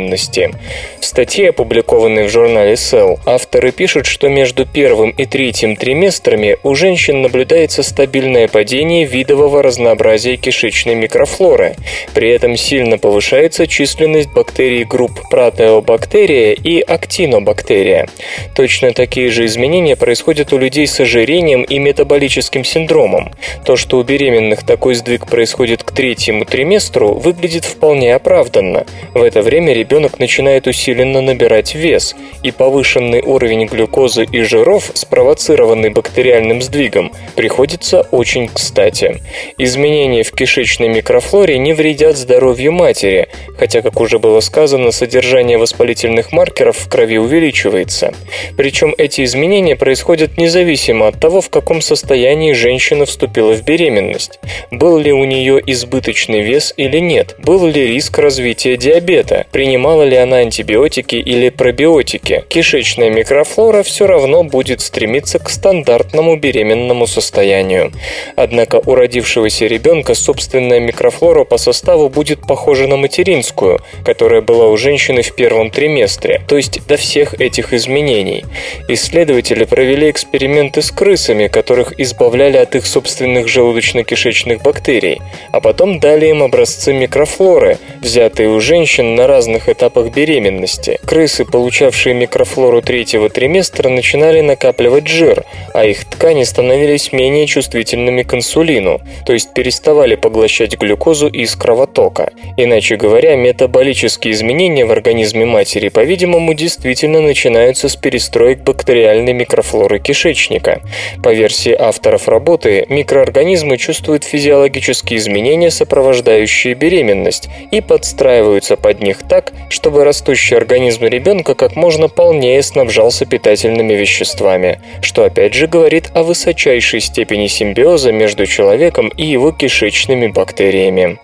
В 1.01 1.05
статье, 1.05 1.51
опубликованной 1.51 2.27
в 2.27 2.31
журнале 2.31 2.75
Cell, 2.75 3.19
авторы 3.27 3.73
пишут, 3.73 4.07
что 4.07 4.29
между 4.29 4.67
первым 4.67 5.11
и 5.11 5.25
третьим 5.25 5.77
триместрами 5.77 6.57
у 6.63 6.75
женщин 6.75 7.23
наблюдается 7.23 7.83
стабильное 7.83 8.49
падение 8.49 9.05
видового 9.05 9.63
разнообразия 9.63 10.37
кишечной 10.37 10.95
микрофлоры. 10.95 11.77
При 12.15 12.31
этом 12.31 12.57
сильно 12.57 12.99
повышается 12.99 13.67
численность 13.67 14.33
бактерий 14.33 14.85
групп 14.85 15.21
протеобактерия 15.31 16.53
и 16.53 16.81
актинобактерия. 16.81 18.09
Точно 18.55 18.93
такие 18.93 19.31
же 19.31 19.47
изменения 19.47 19.97
происходят 19.97 20.53
у 20.53 20.59
людей 20.59 20.87
с 20.87 20.99
ожирением 21.01 21.63
и 21.63 21.79
метаболическим 21.79 22.65
синдромом. 22.65 23.33
То, 23.65 23.77
что 23.77 23.99
у 23.99 24.03
беременных 24.03 24.65
такой 24.65 24.95
сдвиг 24.95 25.27
происходит 25.27 25.83
к 25.83 25.93
третьему 25.93 26.45
триместру, 26.45 27.15
выглядит 27.15 27.65
вполне 27.65 28.15
оправданно. 28.15 28.87
В 29.15 29.23
это 29.23 29.43
время 29.43 29.73
ребенок 29.87 30.19
начинает 30.19 30.67
усиленно 30.67 31.21
набирать 31.21 31.77
вес, 31.77 32.17
и 32.43 32.51
повышенный 32.51 33.23
уровень 33.23 33.67
глюкозы 33.67 34.25
и 34.25 34.43
жиров, 34.43 34.91
спровоцированный 34.95 35.91
бактериальным 35.91 36.61
сдвигом, 36.61 37.13
приходится 37.37 38.01
очень 38.11 38.49
кстати. 38.49 39.21
Изменения 39.59 40.25
в 40.25 40.33
кишечной 40.33 40.89
микрофлоре 40.89 41.59
не 41.59 41.73
вредят 41.73 42.17
здоровью 42.17 42.73
матери, 42.73 43.29
хотя, 43.57 43.81
как 43.81 44.01
уже 44.01 44.19
было 44.19 44.41
сказано, 44.41 44.91
содержание 44.91 45.57
воспалительных 45.57 46.33
маркеров 46.33 46.79
в 46.79 46.89
крови 46.89 47.19
увеличивается. 47.19 48.13
Причем 48.57 48.93
эти 48.99 49.23
изменения 49.23 49.77
происходят 49.77 50.37
независимо 50.37 51.07
от 51.07 51.21
того, 51.21 51.41
в 51.41 51.49
каком 51.49 51.81
состоянии 51.81 52.55
женщина 52.55 53.07
вступила 53.07 53.53
в 53.53 53.63
беременность. 53.63 54.41
Был 54.73 54.99
ли 54.99 55.13
у 55.13 55.25
нее 55.25 55.63
избыточный 55.65 56.43
вес 56.43 56.75
или 56.77 56.99
нет? 56.99 57.37
Был 57.39 57.67
ли 57.67 57.87
риск 57.87 58.19
развития 58.19 58.77
диабета? 58.77 59.47
Принимала 59.77 60.05
ли 60.05 60.17
она 60.17 60.39
антибиотики 60.39 61.17
или 61.17 61.51
пробиотики? 61.51 62.47
Кишечная 62.49 63.11
микрофлора 63.11 63.83
все 63.83 64.07
равно 64.07 64.43
будет 64.43 64.81
стремиться 64.81 65.39
к 65.39 65.51
стандартному 65.51 66.37
беременному 66.37 67.07
состоянию. 67.07 67.93
Однако 68.37 68.81
у 68.87 68.95
родившегося 68.95 69.67
ребенка 69.67 70.15
собственная 70.15 70.81
микрофлора 70.81 71.45
по 71.45 71.59
составу 71.59 72.09
будет 72.09 72.41
похожа 72.47 72.87
на 72.87 72.97
материнскую, 72.97 73.83
которая 74.03 74.41
была 74.41 74.69
у 74.69 74.79
женщины 74.79 75.21
в 75.21 75.35
первом 75.35 75.71
триместре, 75.71 76.41
то 76.49 76.57
есть 76.57 76.87
до 76.87 76.97
всех 76.97 77.39
этих 77.39 77.75
изменений. 77.75 78.47
Исследователи 78.89 79.65
провели 79.65 80.11
эксперименты 80.11 80.81
с 80.81 80.91
крысами, 80.91 81.49
которых 81.49 82.01
избавляли 82.01 82.57
от 82.57 82.75
их 82.77 82.87
собственных 82.87 83.47
желудочно-кишечных 83.47 84.63
бактерий, 84.63 85.21
а 85.53 85.61
потом 85.61 86.01
дали 86.01 86.29
им 86.29 86.43
образцы 86.43 86.95
микрофлоры, 86.95 87.77
взятые 88.01 88.49
у 88.49 88.59
женщин 88.59 89.15
на 89.15 89.27
разных 89.27 89.66
этапах 89.69 90.13
беременности. 90.13 90.99
Крысы, 91.05 91.45
получавшие 91.45 92.15
микрофлору 92.15 92.83
третьего 92.83 93.29
триместра, 93.29 93.89
начинали 93.89 94.41
накапливать 94.41 95.07
жир, 95.07 95.45
а 95.75 95.85
их 95.85 96.05
ткани 96.05 96.45
становились 96.45 97.13
менее 97.13 97.47
чувствительными 97.47 98.23
к 98.23 98.35
инсулину, 98.35 99.01
то 99.25 99.33
есть 99.33 99.55
переставали 99.55 100.15
поглощать 100.15 100.79
глюкозу 100.79 101.29
из 101.29 101.55
кровотока. 101.57 102.33
Иначе 102.57 102.97
говоря, 102.97 103.37
метаболические 103.37 104.35
изменения 104.35 104.85
в 104.85 104.93
организме 104.93 105.45
матери, 105.45 105.89
по-видимому, 105.89 106.55
действительно 106.55 107.21
начинаются 107.21 107.89
с 107.89 107.97
перестроек 107.97 108.61
бактериальной 108.61 109.33
микрофлоры 109.33 109.99
кишечника. 109.99 110.81
По 111.23 111.33
версии 111.33 111.73
авторов 111.73 112.29
работы, 112.29 112.87
микроорганизмы 112.89 113.79
чувствуют 113.79 114.25
физиологические 114.25 115.19
изменения, 115.19 115.71
сопровождающие 115.71 116.75
беременность, 116.75 117.49
и 117.71 117.81
подстраиваются 117.81 118.77
под 118.77 119.03
них 119.03 119.19
так, 119.29 119.53
чтобы 119.69 120.05
растущий 120.05 120.57
организм 120.57 121.05
ребенка 121.05 121.55
как 121.55 121.77
можно 121.77 122.09
полнее 122.09 122.63
снабжался 122.63 123.27
питательными 123.27 123.95
веществами, 123.95 124.81
что 125.03 125.25
опять 125.25 125.55
же 125.55 125.67
говорит 125.67 126.11
о 126.15 126.23
высочайшей 126.23 127.01
степени 127.01 127.47
симбиоза 127.47 128.13
между 128.13 128.47
человеком 128.47 129.09
и 129.09 129.25
его 129.25 129.53
кишечными 129.53 130.29
бактериями. 130.29 131.19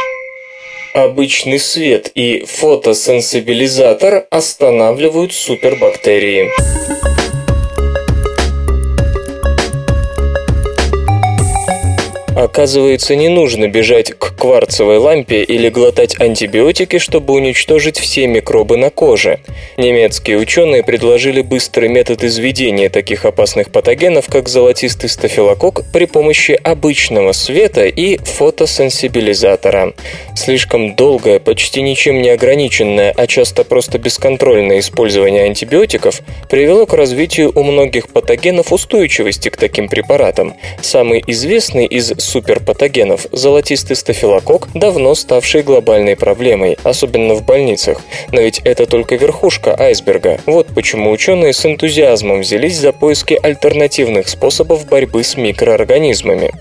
Обычный 0.94 1.58
свет 1.58 2.10
и 2.14 2.44
фотосенсибилизатор 2.44 4.26
останавливают 4.30 5.32
супербактерии. 5.32 6.50
Оказывается, 12.36 13.14
не 13.14 13.28
нужно 13.28 13.68
бежать 13.68 14.12
к 14.12 14.34
кварцевой 14.36 14.96
лампе 14.96 15.42
или 15.42 15.68
глотать 15.68 16.18
антибиотики, 16.18 16.98
чтобы 16.98 17.34
уничтожить 17.34 17.98
все 17.98 18.26
микробы 18.26 18.78
на 18.78 18.88
коже. 18.88 19.40
Немецкие 19.76 20.38
ученые 20.38 20.82
предложили 20.82 21.42
быстрый 21.42 21.90
метод 21.90 22.24
изведения 22.24 22.88
таких 22.88 23.26
опасных 23.26 23.70
патогенов, 23.70 24.26
как 24.28 24.48
золотистый 24.48 25.10
стафилококк, 25.10 25.82
при 25.92 26.06
помощи 26.06 26.52
обычного 26.52 27.32
света 27.32 27.84
и 27.84 28.16
фотосенсибилизатора. 28.16 29.92
Слишком 30.34 30.96
долгое, 30.96 31.38
почти 31.38 31.82
ничем 31.82 32.22
не 32.22 32.30
ограниченное, 32.30 33.12
а 33.14 33.26
часто 33.26 33.62
просто 33.62 33.98
бесконтрольное 33.98 34.78
использование 34.78 35.44
антибиотиков 35.44 36.22
привело 36.48 36.86
к 36.86 36.94
развитию 36.94 37.52
у 37.54 37.62
многих 37.62 38.08
патогенов 38.08 38.72
устойчивости 38.72 39.50
к 39.50 39.58
таким 39.58 39.88
препаратам. 39.88 40.54
Самый 40.80 41.22
известный 41.26 41.84
из 41.84 42.10
суперпатогенов, 42.22 43.26
золотистый 43.32 43.96
стафилококк, 43.96 44.68
давно 44.74 45.14
ставший 45.14 45.62
глобальной 45.62 46.16
проблемой, 46.16 46.78
особенно 46.82 47.34
в 47.34 47.44
больницах. 47.44 48.00
Но 48.30 48.40
ведь 48.40 48.60
это 48.64 48.86
только 48.86 49.16
верхушка 49.16 49.74
айсберга. 49.78 50.38
Вот 50.46 50.68
почему 50.74 51.10
ученые 51.10 51.52
с 51.52 51.64
энтузиазмом 51.66 52.40
взялись 52.40 52.76
за 52.76 52.92
поиски 52.92 53.38
альтернативных 53.42 54.28
способов 54.28 54.86
борьбы 54.86 55.22
с 55.24 55.36
микроорганизмами. 55.36 56.52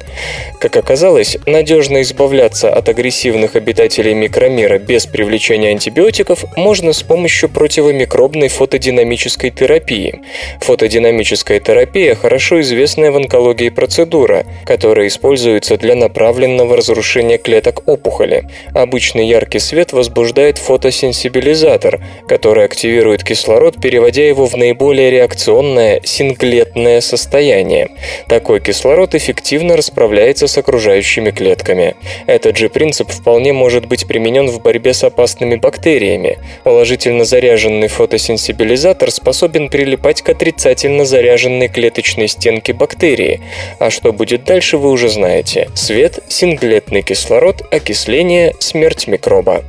Как 0.60 0.76
оказалось, 0.78 1.38
надежно 1.46 2.02
избавляться 2.02 2.74
от 2.74 2.90
агрессивных 2.90 3.56
обитателей 3.56 4.14
микромира 4.14 4.78
без 4.80 5.06
привлечения 5.06 5.70
антибиотиков 5.70 6.46
можно 6.56 6.94
с 6.94 7.04
помощью 7.04 7.50
противомикробной 7.50 8.48
фотодинамической 8.48 9.52
терапии. 9.52 10.22
Фотодинамическая 10.62 11.60
терапия– 11.60 12.16
хорошо 12.22 12.62
известная 12.62 13.12
в 13.12 13.18
онкологии 13.18 13.70
процедура, 13.70 14.46
которая 14.66 15.08
использует 15.08 15.51
используется 15.52 15.78
для 15.78 15.96
направленного 15.96 16.78
разрушения 16.78 17.38
клеток 17.38 17.88
опухоли. 17.88 18.48
Обычный 18.74 19.28
яркий 19.28 19.60
свет 19.60 19.94
возбуждает 19.94 20.58
фотосенсибилизатор, 20.58 22.00
который 22.28 22.66
активирует 22.66 23.24
кислород, 23.24 23.82
переводя 23.82 24.28
его 24.28 24.46
в 24.46 24.56
наиболее 24.56 25.12
реакционное 25.12 26.02
синглетное 26.04 27.02
состояние. 27.02 27.90
Такой 28.28 28.60
кислород 28.60 29.16
эффективно 29.16 29.76
расправляется 29.76 30.48
с 30.48 30.58
окружающими 30.58 31.32
клетками. 31.32 31.96
Этот 32.28 32.58
же 32.58 32.70
принцип 32.70 33.10
вполне 33.12 33.54
может 33.54 33.86
быть 33.86 34.08
применен 34.08 34.48
в 34.48 34.62
борьбе 34.62 34.94
с 34.94 35.04
опасными 35.04 35.56
бактериями. 35.56 36.38
Положительно 36.64 37.26
заряженный 37.26 37.88
фотосенсибилизатор 37.88 39.12
способен 39.12 39.70
прилипать 39.70 40.22
к 40.22 40.30
отрицательно 40.30 41.06
заряженной 41.06 41.68
клеточной 41.68 42.28
стенке 42.28 42.74
бактерии. 42.74 43.42
А 43.80 43.90
что 43.90 44.14
будет 44.14 44.44
дальше, 44.44 44.78
вы 44.78 44.90
уже 44.90 45.10
знаете 45.10 45.41
знаете. 45.42 45.70
Свет, 45.76 46.20
синглетный 46.28 47.02
кислород, 47.02 47.62
окисление, 47.72 48.54
смерть 48.60 49.08
микроба. 49.08 49.64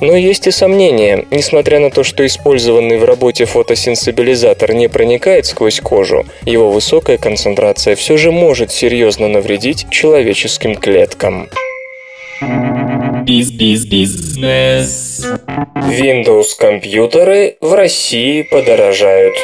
Но 0.00 0.16
есть 0.16 0.46
и 0.46 0.50
сомнения. 0.50 1.24
Несмотря 1.30 1.78
на 1.78 1.90
то, 1.90 2.02
что 2.02 2.26
использованный 2.26 2.98
в 2.98 3.04
работе 3.04 3.44
фотосенсибилизатор 3.44 4.72
не 4.72 4.88
проникает 4.88 5.46
сквозь 5.46 5.80
кожу, 5.80 6.26
его 6.44 6.70
высокая 6.70 7.16
концентрация 7.16 7.59
все 7.94 8.16
же 8.16 8.32
может 8.32 8.72
серьезно 8.72 9.28
навредить 9.28 9.86
человеческим 9.90 10.74
клеткам. 10.74 11.48
Биз-биз-бизнес. 13.24 15.24
Windows 15.76 16.56
компьютеры 16.58 17.56
в 17.60 17.74
России 17.74 18.42
подорожают. 18.42 19.36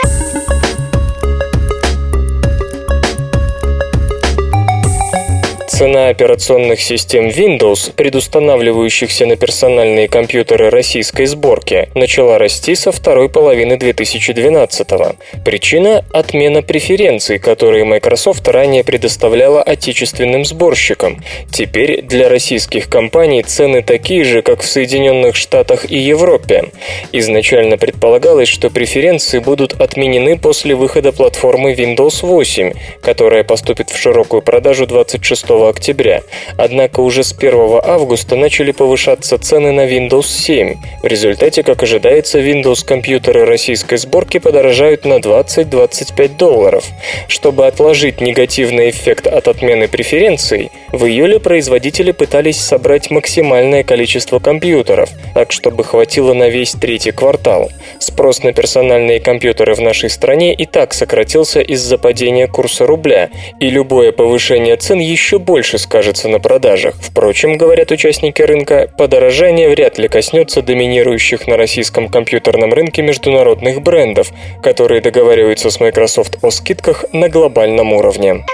Цена 5.77 6.09
операционных 6.09 6.81
систем 6.81 7.29
Windows, 7.29 7.93
предустанавливающихся 7.95 9.27
на 9.27 9.37
персональные 9.37 10.09
компьютеры 10.09 10.71
российской 10.71 11.27
сборки, 11.27 11.91
начала 11.95 12.39
расти 12.39 12.75
со 12.75 12.93
второй 12.93 13.29
половины 13.29 13.77
2012 13.77 14.89
-го. 14.93 15.17
Причина– 15.45 16.03
отмена 16.15 16.63
преференций, 16.63 17.39
которые 17.39 17.85
Microsoft 17.85 18.49
ранее 18.49 18.85
предоставляла 18.85 19.63
отечественным 19.63 20.47
сборщикам. 20.47 21.23
Теперь 21.53 22.01
для 22.01 22.31
российских 22.31 22.89
компаний 22.89 23.43
цены 23.43 23.83
такие 23.83 24.25
же, 24.25 24.41
как 24.41 24.63
в 24.63 24.67
Соединенных 24.67 25.37
Штатах 25.37 25.91
и 25.91 25.99
Европе. 25.99 26.71
Изначально 27.13 27.77
предполагалось, 27.77 28.49
что 28.49 28.71
преференции 28.71 29.41
будут 29.41 29.79
отменены 29.79 30.39
после 30.39 30.75
выхода 30.75 31.13
платформы 31.13 31.75
Windows 31.75 32.25
8, 32.25 32.73
которая 33.03 33.45
поступит 33.45 33.91
в 33.91 33.99
широкую 33.99 34.41
продажу 34.41 34.87
26 34.87 35.66
октября. 35.69 36.23
Однако 36.57 37.01
уже 37.01 37.25
с 37.25 37.33
1 37.33 37.81
августа 37.83 38.37
начали 38.37 38.73
повышаться 38.73 39.39
цены 39.39 39.73
на 39.73 39.87
Windows 39.87 40.27
7. 40.27 40.75
В 41.03 41.07
результате, 41.07 41.63
как 41.63 41.83
ожидается, 41.83 42.41
Windows 42.41 42.85
компьютеры 42.85 43.45
российской 43.45 43.97
сборки 43.97 44.39
подорожают 44.39 45.05
на 45.05 45.19
20-25 45.19 46.37
долларов. 46.37 46.85
Чтобы 47.29 47.67
отложить 47.67 48.21
негативный 48.21 48.91
эффект 48.91 49.27
от 49.27 49.49
отмены 49.49 49.89
преференций, 49.89 50.71
в 50.93 51.05
июле 51.05 51.41
производители 51.41 52.13
пытались 52.13 52.59
собрать 52.59 53.11
максимальное 53.11 53.83
количество 53.83 54.39
компьютеров, 54.39 55.11
так 55.35 55.53
чтобы 55.53 55.85
хватило 55.85 56.33
на 56.33 56.49
весь 56.49 56.73
третий 56.73 57.13
квартал. 57.13 57.71
Спрос 57.99 58.43
на 58.43 58.53
персональные 58.53 59.21
компьютеры 59.21 59.75
в 59.75 59.81
нашей 59.81 60.11
стране 60.11 60.55
и 60.55 60.65
так 60.65 60.95
сократился 60.95 61.61
из-за 61.61 61.99
падения 61.99 62.47
курса 62.47 62.87
рубля, 62.87 63.31
и 63.61 63.69
любое 63.69 64.13
повышение 64.13 64.77
цен 64.77 64.99
еще 64.99 65.39
больше 65.39 65.56
больше 65.57 65.79
скажется 65.79 66.29
на 66.29 66.39
продажах. 66.39 66.97
Впрочем, 67.01 67.57
говорят 67.57 67.91
участники 67.91 68.43
рынка, 68.43 68.91
подорожание 68.99 69.71
вряд 69.71 69.97
ли 69.97 70.07
коснется 70.07 70.61
доминирующих 70.61 71.47
на 71.47 71.57
российском 71.57 72.11
компьютерном 72.11 72.75
рынке 72.75 73.01
международных 73.01 73.81
брендов, 73.81 74.33
которые 74.63 75.01
договариваются 75.01 75.71
с 75.71 75.81
Microsoft 75.81 76.37
о 76.43 76.51
скидках 76.51 77.07
на 77.15 77.31
глобальном 77.31 77.95
уровне. 77.95 78.45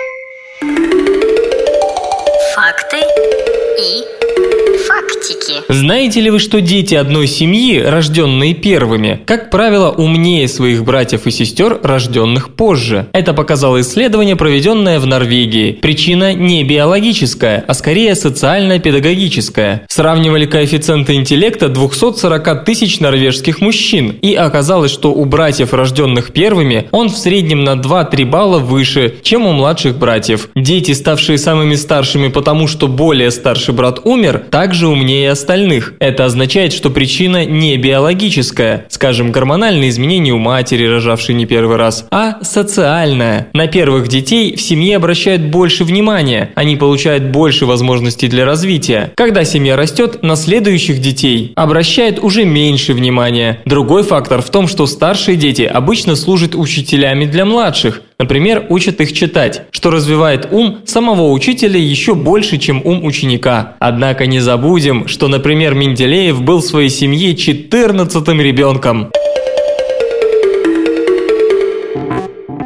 Знаете 5.73 6.21
ли 6.21 6.29
вы, 6.29 6.39
что 6.39 6.61
дети 6.61 6.95
одной 6.95 7.27
семьи, 7.27 7.81
рожденные 7.81 8.53
первыми, 8.53 9.21
как 9.25 9.51
правило, 9.51 9.89
умнее 9.91 10.47
своих 10.47 10.85
братьев 10.85 11.27
и 11.27 11.31
сестер, 11.31 11.81
рожденных 11.83 12.55
позже? 12.55 13.07
Это 13.15 13.33
показало 13.33 13.81
исследование, 13.81 14.37
проведенное 14.37 15.01
в 15.01 15.07
Норвегии. 15.07 15.73
Причина 15.73 16.35
не 16.35 16.63
биологическая, 16.63 17.65
а 17.67 17.73
скорее 17.73 18.15
социально-педагогическая. 18.15 19.87
Сравнивали 19.89 20.45
коэффициенты 20.45 21.15
интеллекта 21.15 21.71
240 21.71 22.67
тысяч 22.67 23.01
норвежских 23.01 23.63
мужчин, 23.63 24.11
и 24.21 24.35
оказалось, 24.35 24.91
что 24.91 25.15
у 25.15 25.25
братьев, 25.25 25.73
рожденных 25.73 26.35
первыми, 26.35 26.89
он 26.91 27.09
в 27.09 27.17
среднем 27.17 27.65
на 27.65 27.77
2-3 27.77 28.27
балла 28.27 28.59
выше, 28.59 29.15
чем 29.23 29.47
у 29.47 29.53
младших 29.53 29.97
братьев. 29.97 30.51
Дети, 30.55 30.93
ставшие 30.93 31.39
самыми 31.39 31.77
старшими 31.77 32.29
потому, 32.29 32.69
что 32.69 32.89
более 32.89 33.31
старший 33.31 33.73
брат 33.73 34.01
умер, 34.05 34.43
также 34.51 34.87
умнее 34.87 35.31
остальных. 35.31 35.62
Это 35.99 36.25
означает, 36.25 36.73
что 36.73 36.91
причина 36.91 37.45
не 37.45 37.77
биологическая, 37.77 38.87
скажем, 38.89 39.33
гормональные 39.33 39.91
изменения 39.91 40.33
у 40.33 40.39
матери, 40.39 40.87
рожавшей 40.87 41.35
не 41.35 41.47
первый 41.47 41.77
раз, 41.77 42.07
а 42.11 42.39
социальная. 42.43 43.49
На 43.53 43.67
первых 43.67 44.09
детей 44.09 44.57
в 44.57 44.61
семье 44.61 44.97
обращают 44.97 45.43
больше 45.43 45.85
внимания, 45.85 46.51
они 46.55 46.77
получают 46.77 47.25
больше 47.25 47.67
возможностей 47.67 48.29
для 48.29 48.45
развития. 48.45 49.13
Когда 49.17 49.45
семья 49.45 49.77
растет, 49.77 50.23
на 50.23 50.37
следующих 50.37 51.01
детей 51.01 51.53
обращают 51.57 52.19
уже 52.19 52.45
меньше 52.45 52.93
внимания. 52.93 53.61
Другой 53.65 54.03
фактор 54.03 54.43
в 54.43 54.51
том, 54.51 54.69
что 54.69 54.87
старшие 54.87 55.37
дети 55.37 55.63
обычно 55.63 56.17
служат 56.17 56.55
учителями 56.55 57.25
для 57.25 57.45
младших, 57.45 58.03
Например, 58.23 58.67
учат 58.69 59.01
их 59.01 59.13
читать, 59.15 59.63
что 59.73 59.91
развивает 59.91 60.47
ум 60.53 60.83
самого 60.85 61.33
учителя 61.33 61.77
еще 61.77 62.15
больше, 62.15 62.57
чем 62.57 62.81
ум 62.85 63.05
ученика. 63.05 63.75
Однако 63.81 64.27
не 64.27 64.39
забудем, 64.39 65.09
что, 65.09 65.27
например, 65.27 65.75
Менделеев 65.75 66.41
был 66.41 66.61
в 66.61 66.65
своей 66.65 66.89
семье 66.89 67.33
14-м 67.33 68.41
ребенком. 68.41 69.11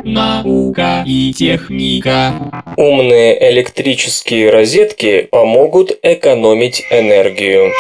Наука 0.04 1.04
и 1.06 1.32
техника. 1.32 2.34
Умные 2.76 3.50
электрические 3.50 4.50
розетки 4.50 5.26
помогут 5.30 5.90
экономить 6.02 6.82
энергию. 6.90 7.72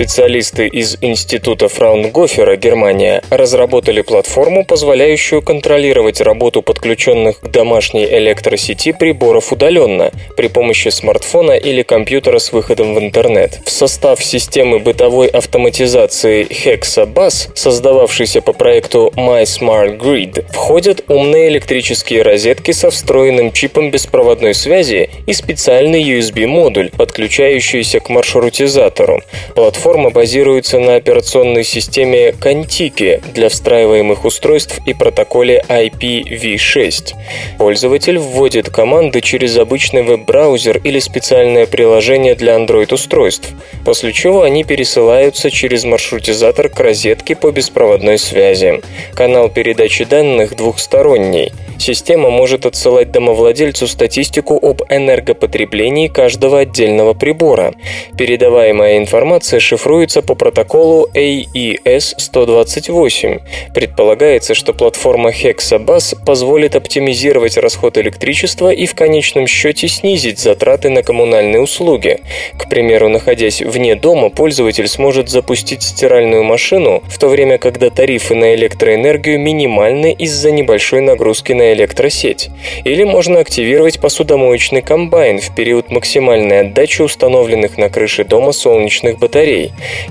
Специалисты 0.00 0.66
из 0.66 0.96
Института 1.02 1.68
Фраунгофера, 1.68 2.56
Германия, 2.56 3.22
разработали 3.28 4.00
платформу, 4.00 4.64
позволяющую 4.64 5.42
контролировать 5.42 6.22
работу 6.22 6.62
подключенных 6.62 7.40
к 7.40 7.48
домашней 7.48 8.06
электросети 8.06 8.92
приборов 8.92 9.52
удаленно 9.52 10.10
при 10.38 10.48
помощи 10.48 10.88
смартфона 10.88 11.52
или 11.52 11.82
компьютера 11.82 12.38
с 12.38 12.50
выходом 12.50 12.94
в 12.94 12.98
интернет. 12.98 13.60
В 13.66 13.70
состав 13.70 14.24
системы 14.24 14.78
бытовой 14.78 15.26
автоматизации 15.26 16.46
Hexabus, 16.48 17.50
создававшейся 17.54 18.40
по 18.40 18.54
проекту 18.54 19.12
My 19.16 19.42
Smart 19.42 19.98
Grid, 19.98 20.46
входят 20.50 21.04
умные 21.08 21.48
электрические 21.48 22.22
розетки 22.22 22.70
со 22.70 22.88
встроенным 22.88 23.52
чипом 23.52 23.90
беспроводной 23.90 24.54
связи 24.54 25.10
и 25.26 25.34
специальный 25.34 26.02
USB-модуль, 26.02 26.88
подключающийся 26.88 28.00
к 28.00 28.08
маршрутизатору. 28.08 29.20
Платформа 29.54 29.89
Платформа 29.90 30.10
базируется 30.10 30.78
на 30.78 30.94
операционной 30.94 31.64
системе 31.64 32.28
Contiki 32.28 33.20
для 33.34 33.48
встраиваемых 33.48 34.24
устройств 34.24 34.78
и 34.86 34.94
протоколе 34.94 35.64
IPv6. 35.68 37.14
Пользователь 37.58 38.16
вводит 38.18 38.70
команды 38.70 39.20
через 39.20 39.58
обычный 39.58 40.04
веб-браузер 40.04 40.80
или 40.84 41.00
специальное 41.00 41.66
приложение 41.66 42.36
для 42.36 42.54
Android-устройств, 42.54 43.48
после 43.84 44.12
чего 44.12 44.42
они 44.42 44.62
пересылаются 44.62 45.50
через 45.50 45.82
маршрутизатор 45.82 46.68
к 46.68 46.78
розетке 46.78 47.34
по 47.34 47.50
беспроводной 47.50 48.18
связи. 48.18 48.82
Канал 49.14 49.48
передачи 49.48 50.04
данных 50.04 50.54
двухсторонний. 50.54 51.50
Система 51.80 52.28
может 52.28 52.66
отсылать 52.66 53.10
домовладельцу 53.10 53.88
статистику 53.88 54.56
об 54.62 54.82
энергопотреблении 54.90 56.08
каждого 56.08 56.60
отдельного 56.60 57.14
прибора. 57.14 57.72
Передаваемая 58.18 58.98
информация 58.98 59.60
шифруется 59.60 59.79
шифруется 59.80 60.20
по 60.20 60.34
протоколу 60.34 61.08
AES-128. 61.14 63.40
Предполагается, 63.74 64.54
что 64.54 64.74
платформа 64.74 65.30
Hexabus 65.30 66.14
позволит 66.26 66.76
оптимизировать 66.76 67.56
расход 67.56 67.96
электричества 67.96 68.70
и 68.70 68.84
в 68.84 68.94
конечном 68.94 69.46
счете 69.46 69.88
снизить 69.88 70.38
затраты 70.38 70.90
на 70.90 71.02
коммунальные 71.02 71.62
услуги. 71.62 72.20
К 72.58 72.68
примеру, 72.68 73.08
находясь 73.08 73.62
вне 73.62 73.94
дома, 73.94 74.28
пользователь 74.28 74.86
сможет 74.86 75.30
запустить 75.30 75.82
стиральную 75.82 76.44
машину, 76.44 77.02
в 77.08 77.18
то 77.18 77.28
время, 77.28 77.56
когда 77.56 77.88
тарифы 77.88 78.34
на 78.34 78.54
электроэнергию 78.54 79.40
минимальны 79.40 80.12
из-за 80.12 80.50
небольшой 80.50 81.00
нагрузки 81.00 81.54
на 81.54 81.72
электросеть. 81.72 82.50
Или 82.84 83.04
можно 83.04 83.38
активировать 83.38 83.98
посудомоечный 83.98 84.82
комбайн 84.82 85.40
в 85.40 85.54
период 85.54 85.90
максимальной 85.90 86.60
отдачи 86.60 87.00
установленных 87.00 87.78
на 87.78 87.88
крыше 87.88 88.24
дома 88.24 88.52
солнечных 88.52 89.18
батарей. 89.18 89.59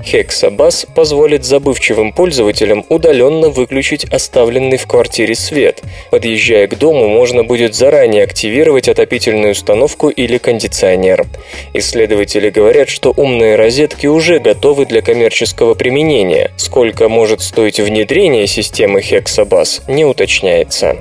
Hexabus 0.04 0.86
позволит 0.94 1.44
забывчивым 1.44 2.12
пользователям 2.12 2.84
удаленно 2.88 3.48
выключить 3.48 4.04
оставленный 4.04 4.76
в 4.76 4.86
квартире 4.86 5.34
свет. 5.34 5.82
Подъезжая 6.10 6.66
к 6.68 6.78
дому, 6.78 7.08
можно 7.08 7.44
будет 7.44 7.74
заранее 7.74 8.24
активировать 8.24 8.88
отопительную 8.88 9.52
установку 9.52 10.08
или 10.08 10.38
кондиционер. 10.38 11.26
Исследователи 11.74 12.50
говорят, 12.50 12.88
что 12.88 13.12
умные 13.16 13.56
розетки 13.56 14.06
уже 14.06 14.38
готовы 14.38 14.86
для 14.86 15.02
коммерческого 15.02 15.74
применения. 15.74 16.50
Сколько 16.56 17.08
может 17.08 17.40
стоить 17.40 17.80
внедрение 17.80 18.46
системы 18.46 19.00
Hexabus, 19.00 19.82
не 19.88 20.04
уточняется. 20.04 20.96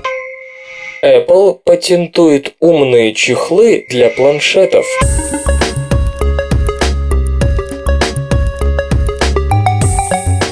Apple 1.04 1.60
патентует 1.64 2.56
умные 2.60 3.14
чехлы 3.14 3.86
для 3.89 4.10
планшетов. 4.10 4.86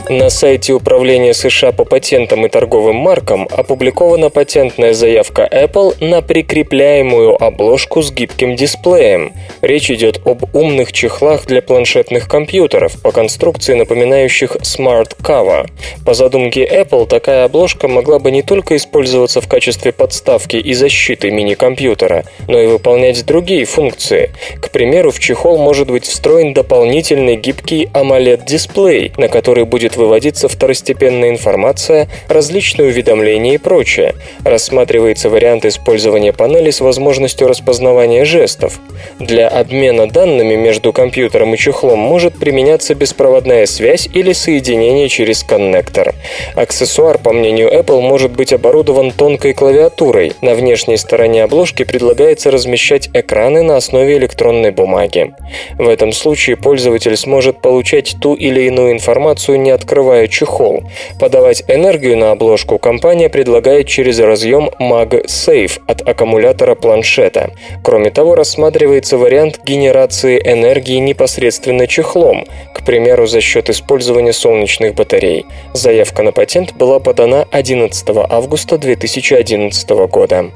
На 0.10 0.30
сайте 0.30 0.72
Управления 0.72 1.34
США 1.34 1.74
по 1.74 1.84
патентам 1.84 2.46
и 2.46 2.50
торговым 2.50 2.96
маркам 2.96 3.46
опубликована 3.52 4.30
патентная 4.30 4.94
заявка 4.94 5.46
Apple 5.52 5.96
на 6.00 6.22
прикрепляемую 6.22 7.36
обложку 7.44 8.02
с 8.02 8.10
гибким 8.14 8.56
дисплеем. 8.56 9.34
Речь 9.62 9.92
идет 9.92 10.22
об 10.26 10.56
умных 10.56 10.94
чехлах 10.94 11.46
для 11.46 11.62
планшетных 11.62 12.30
компьютеров 12.30 13.02
по 13.02 13.12
конструкции, 13.12 13.74
напоминающих 13.74 14.56
Smart 14.58 15.18
Cover. 15.22 15.70
По 16.06 16.14
задумке 16.14 16.66
Apple, 16.66 17.06
такая 17.06 17.44
обложка 17.44 17.90
могла 17.90 18.20
бы 18.20 18.32
не 18.32 18.44
только 18.44 18.78
использоваться 18.78 19.42
в 19.42 19.50
качестве 19.50 19.92
подставки 19.92 20.56
и 20.56 20.74
защиты 20.74 21.32
мини-компьютера, 21.32 22.24
но 22.48 22.58
и 22.58 22.68
выполнять 22.68 23.26
другие 23.26 23.66
функции. 23.66 24.32
К 24.62 24.70
примеру, 24.70 25.12
в 25.12 25.20
чехол 25.20 25.58
может 25.58 25.92
быть 25.92 26.06
встроен 26.06 26.54
дополнительный 26.54 27.36
гибкий 27.36 27.90
AMOLED-дисплей, 27.94 29.12
на 29.18 29.28
который 29.28 29.66
будет 29.66 29.97
выводиться 29.98 30.48
второстепенная 30.48 31.30
информация, 31.30 32.08
различные 32.30 32.90
уведомления 32.90 33.56
и 33.56 33.58
прочее. 33.58 34.16
Рассматривается 34.46 35.30
вариант 35.30 35.66
использования 35.66 36.32
панели 36.32 36.72
с 36.72 36.80
возможностью 36.80 37.48
распознавания 37.48 38.24
жестов. 38.24 38.80
Для 39.20 39.48
обмена 39.48 40.08
данными 40.08 40.56
между 40.56 40.94
компьютером 40.94 41.54
и 41.54 41.58
чехлом 41.58 42.00
может 42.00 42.38
применяться 42.38 42.96
беспроводная 42.96 43.66
связь 43.66 44.08
или 44.14 44.34
соединение 44.34 45.10
через 45.10 45.44
коннектор. 45.44 46.14
Аксессуар, 46.56 47.18
по 47.18 47.34
мнению 47.34 47.70
Apple, 47.74 48.02
может 48.02 48.32
быть 48.32 48.54
оборудован 48.54 49.12
тонкой 49.12 49.54
клавиатурой. 49.54 50.34
На 50.42 50.54
внешней 50.54 50.98
стороне 50.98 51.44
обложки 51.44 51.84
предлагается 51.84 52.52
размещать 52.52 53.10
экраны 53.14 53.64
на 53.64 53.76
основе 53.78 54.18
электронной 54.18 54.72
бумаги. 54.72 55.34
В 55.78 55.88
этом 55.88 56.12
случае 56.12 56.58
пользователь 56.58 57.18
сможет 57.18 57.62
получать 57.62 58.16
ту 58.22 58.36
или 58.36 58.62
иную 58.62 58.92
информацию 58.92 59.60
не 59.60 59.72
от 59.72 59.86
открывая 59.88 60.28
чехол. 60.28 60.84
Подавать 61.18 61.64
энергию 61.70 62.18
на 62.18 62.32
обложку 62.32 62.78
компания 62.78 63.30
предлагает 63.30 63.88
через 63.88 64.20
разъем 64.20 64.70
MagSafe 64.82 65.80
от 65.88 66.08
аккумулятора 66.08 66.76
планшета. 66.76 67.52
Кроме 67.84 68.12
того, 68.12 68.36
рассматривается 68.36 69.18
вариант 69.18 69.62
генерации 69.64 70.42
энергии 70.44 70.98
непосредственно 70.98 71.88
чехлом, 71.88 72.46
к 72.74 72.86
примеру, 72.86 73.28
за 73.28 73.40
счет 73.40 73.70
использования 73.70 74.34
солнечных 74.34 74.94
батарей. 74.94 75.46
Заявка 75.74 76.22
на 76.22 76.34
патент 76.34 76.74
была 76.74 77.00
подана 77.00 77.48
11 77.52 78.10
августа 78.30 78.78
2011 78.78 79.90
года. 80.12 80.52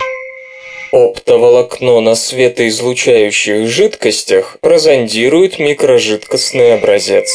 Оптоволокно 0.92 2.02
на 2.02 2.16
светоизлучающих 2.16 3.66
жидкостях 3.70 4.58
прозондирует 4.60 5.58
микрожидкостный 5.58 6.74
образец. 6.74 7.32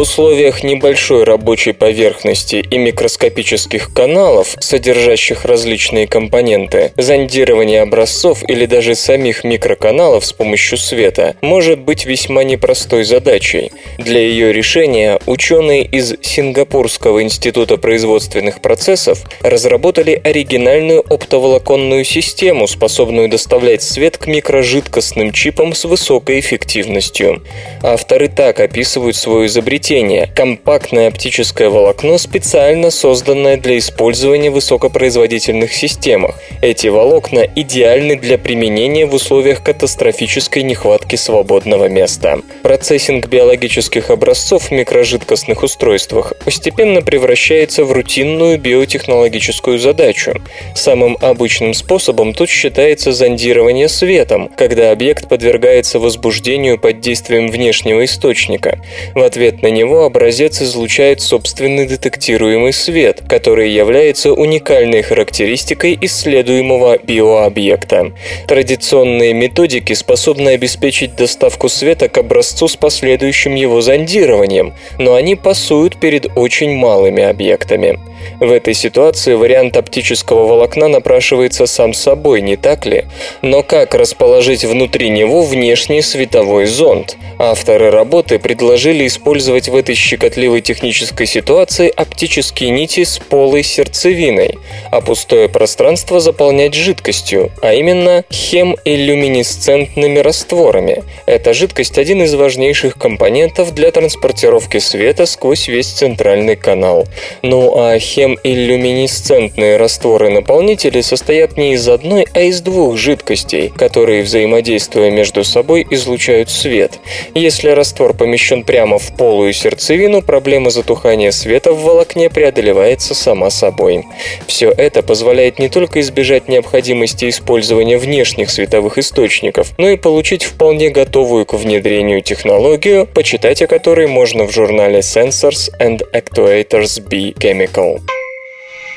Условиях 0.00 0.62
небольшой 0.62 1.24
рабочей 1.24 1.72
поверхности 1.72 2.56
и 2.56 2.78
микроскопических 2.78 3.92
каналов, 3.92 4.56
содержащих 4.58 5.44
различные 5.44 6.06
компоненты, 6.06 6.92
зондирование 6.96 7.82
образцов 7.82 8.42
или 8.48 8.64
даже 8.66 8.94
самих 8.94 9.44
микроканалов 9.44 10.24
с 10.24 10.32
помощью 10.32 10.78
света 10.78 11.36
может 11.42 11.80
быть 11.80 12.06
весьма 12.06 12.44
непростой 12.44 13.04
задачей. 13.04 13.72
Для 13.98 14.20
ее 14.20 14.52
решения 14.52 15.20
ученые 15.26 15.84
из 15.84 16.14
Сингапурского 16.22 17.22
института 17.22 17.76
производственных 17.76 18.62
процессов 18.62 19.22
разработали 19.42 20.18
оригинальную 20.24 21.04
оптоволоконную 21.08 22.04
систему, 22.04 22.66
способную 22.66 23.28
доставлять 23.28 23.82
свет 23.82 24.16
к 24.16 24.26
микрожидкостным 24.26 25.32
чипам 25.32 25.74
с 25.74 25.84
высокой 25.84 26.40
эффективностью. 26.40 27.42
Авторы 27.82 28.28
так 28.28 28.60
описывают 28.60 29.16
свое 29.16 29.46
изобретение 29.46 29.89
изобретение– 29.90 30.30
компактное 30.36 31.08
оптическое 31.08 31.68
волокно, 31.68 32.16
специально 32.18 32.90
созданное 32.90 33.56
для 33.56 33.76
использования 33.78 34.50
в 34.50 34.54
высокопроизводительных 34.54 35.72
системах. 35.72 36.38
Эти 36.62 36.86
волокна 36.86 37.40
идеальны 37.56 38.16
для 38.16 38.38
применения 38.38 39.06
в 39.06 39.14
условиях 39.14 39.62
катастрофической 39.64 40.62
нехватки 40.62 41.16
свободного 41.16 41.88
места. 41.88 42.38
Процессинг 42.62 43.26
биологических 43.26 44.10
образцов 44.10 44.68
в 44.68 44.70
микрожидкостных 44.70 45.62
устройствах 45.64 46.34
постепенно 46.44 47.02
превращается 47.02 47.84
в 47.84 47.92
рутинную 47.92 48.60
биотехнологическую 48.60 49.78
задачу. 49.78 50.34
Самым 50.74 51.16
обычным 51.20 51.74
способом 51.74 52.34
тут 52.34 52.48
считается 52.48 53.12
зондирование 53.12 53.88
светом, 53.88 54.50
когда 54.56 54.92
объект 54.92 55.28
подвергается 55.28 55.98
возбуждению 55.98 56.78
под 56.78 57.00
действием 57.00 57.50
внешнего 57.50 58.04
источника. 58.04 58.78
В 59.14 59.22
ответ 59.22 59.62
на 59.62 59.69
него 59.70 60.04
образец 60.04 60.60
излучает 60.62 61.20
собственный 61.20 61.86
детектируемый 61.86 62.72
свет, 62.72 63.22
который 63.28 63.70
является 63.70 64.32
уникальной 64.32 65.02
характеристикой 65.02 65.98
исследуемого 66.00 66.98
биообъекта. 66.98 68.12
Традиционные 68.46 69.32
методики 69.32 69.92
способны 69.92 70.50
обеспечить 70.50 71.16
доставку 71.16 71.68
света 71.68 72.08
к 72.08 72.18
образцу 72.18 72.68
с 72.68 72.76
последующим 72.76 73.54
его 73.54 73.80
зондированием, 73.80 74.74
но 74.98 75.14
они 75.14 75.36
пасуют 75.36 75.98
перед 75.98 76.26
очень 76.36 76.74
малыми 76.74 77.22
объектами. 77.22 77.98
В 78.40 78.50
этой 78.50 78.74
ситуации 78.74 79.34
вариант 79.34 79.76
оптического 79.76 80.46
волокна 80.46 80.88
напрашивается 80.88 81.66
сам 81.66 81.92
собой, 81.94 82.40
не 82.40 82.56
так 82.56 82.86
ли? 82.86 83.04
Но 83.42 83.62
как 83.62 83.94
расположить 83.94 84.64
внутри 84.64 85.10
него 85.10 85.42
внешний 85.42 86.02
световой 86.02 86.66
зонд? 86.66 87.16
Авторы 87.38 87.90
работы 87.90 88.38
предложили 88.38 89.06
использовать 89.06 89.68
в 89.68 89.76
этой 89.76 89.94
щекотливой 89.94 90.60
технической 90.60 91.26
ситуации 91.26 91.92
оптические 91.94 92.70
нити 92.70 93.04
с 93.04 93.18
полой 93.18 93.62
сердцевиной, 93.62 94.58
а 94.90 95.00
пустое 95.00 95.48
пространство 95.48 96.20
заполнять 96.20 96.74
жидкостью, 96.74 97.50
а 97.62 97.72
именно 97.72 98.24
хемиллюминесцентными 98.30 100.18
растворами. 100.18 101.02
Эта 101.26 101.54
жидкость– 101.54 101.98
один 101.98 102.22
из 102.22 102.34
важнейших 102.34 102.96
компонентов 102.96 103.74
для 103.74 103.90
транспортировки 103.90 104.78
света 104.78 105.26
сквозь 105.26 105.68
весь 105.68 105.88
центральный 105.88 106.56
канал. 106.56 107.06
Ну 107.42 107.74
а 107.76 107.98
хемиллюминесцентные 108.10 109.76
растворы-наполнители 109.76 111.00
состоят 111.00 111.56
не 111.56 111.74
из 111.74 111.88
одной, 111.88 112.26
а 112.34 112.40
из 112.40 112.60
двух 112.60 112.96
жидкостей, 112.96 113.72
которые, 113.74 114.22
взаимодействуя 114.22 115.10
между 115.10 115.44
собой, 115.44 115.86
излучают 115.90 116.50
свет. 116.50 116.98
Если 117.34 117.68
раствор 117.68 118.14
помещен 118.14 118.64
прямо 118.64 118.98
в 118.98 119.16
полую 119.16 119.52
сердцевину, 119.52 120.22
проблема 120.22 120.70
затухания 120.70 121.30
света 121.30 121.72
в 121.72 121.82
волокне 121.82 122.28
преодолевается 122.30 123.14
сама 123.14 123.50
собой. 123.50 124.04
Все 124.46 124.70
это 124.70 125.02
позволяет 125.02 125.58
не 125.58 125.68
только 125.68 126.00
избежать 126.00 126.48
необходимости 126.48 127.28
использования 127.28 127.98
внешних 127.98 128.50
световых 128.50 128.98
источников, 128.98 129.72
но 129.78 129.88
и 129.88 129.96
получить 129.96 130.42
вполне 130.42 130.90
готовую 130.90 131.46
к 131.46 131.54
внедрению 131.54 132.22
технологию, 132.22 133.06
почитать 133.06 133.62
о 133.62 133.68
которой 133.68 134.08
можно 134.08 134.44
в 134.46 134.52
журнале 134.52 134.98
Sensors 134.98 135.70
and 135.78 136.00
Actuators 136.12 137.00
B 137.00 137.32
Chemical. 137.38 137.99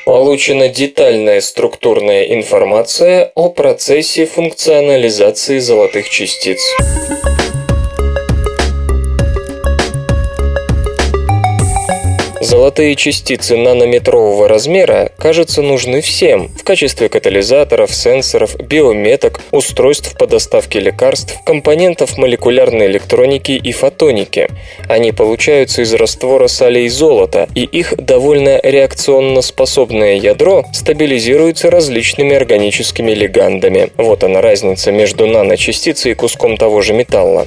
Получена 0.04 0.68
детальная 0.68 1.40
структурная 1.40 2.24
информация 2.34 3.32
о 3.34 3.48
процессе 3.48 4.26
функционализации 4.26 5.58
золотых 5.58 6.10
частиц. 6.10 6.60
Золотые 12.44 12.94
частицы 12.94 13.56
нанометрового 13.56 14.48
размера, 14.48 15.10
кажется, 15.16 15.62
нужны 15.62 16.02
всем 16.02 16.48
в 16.48 16.62
качестве 16.62 17.08
катализаторов, 17.08 17.94
сенсоров, 17.94 18.54
биометок, 18.56 19.40
устройств 19.50 20.14
по 20.18 20.26
доставке 20.26 20.78
лекарств, 20.78 21.38
компонентов 21.46 22.18
молекулярной 22.18 22.84
электроники 22.88 23.52
и 23.52 23.72
фотоники. 23.72 24.50
Они 24.90 25.10
получаются 25.12 25.80
из 25.80 25.94
раствора 25.94 26.48
солей 26.48 26.90
золота, 26.90 27.48
и 27.54 27.62
их 27.62 27.96
довольно 27.96 28.60
реакционно 28.62 29.40
способное 29.40 30.16
ядро 30.16 30.66
стабилизируется 30.74 31.70
различными 31.70 32.36
органическими 32.36 33.12
лигандами. 33.12 33.88
Вот 33.96 34.22
она 34.22 34.42
разница 34.42 34.92
между 34.92 35.26
наночастицей 35.26 36.12
и 36.12 36.14
куском 36.14 36.58
того 36.58 36.82
же 36.82 36.92
металла. 36.92 37.46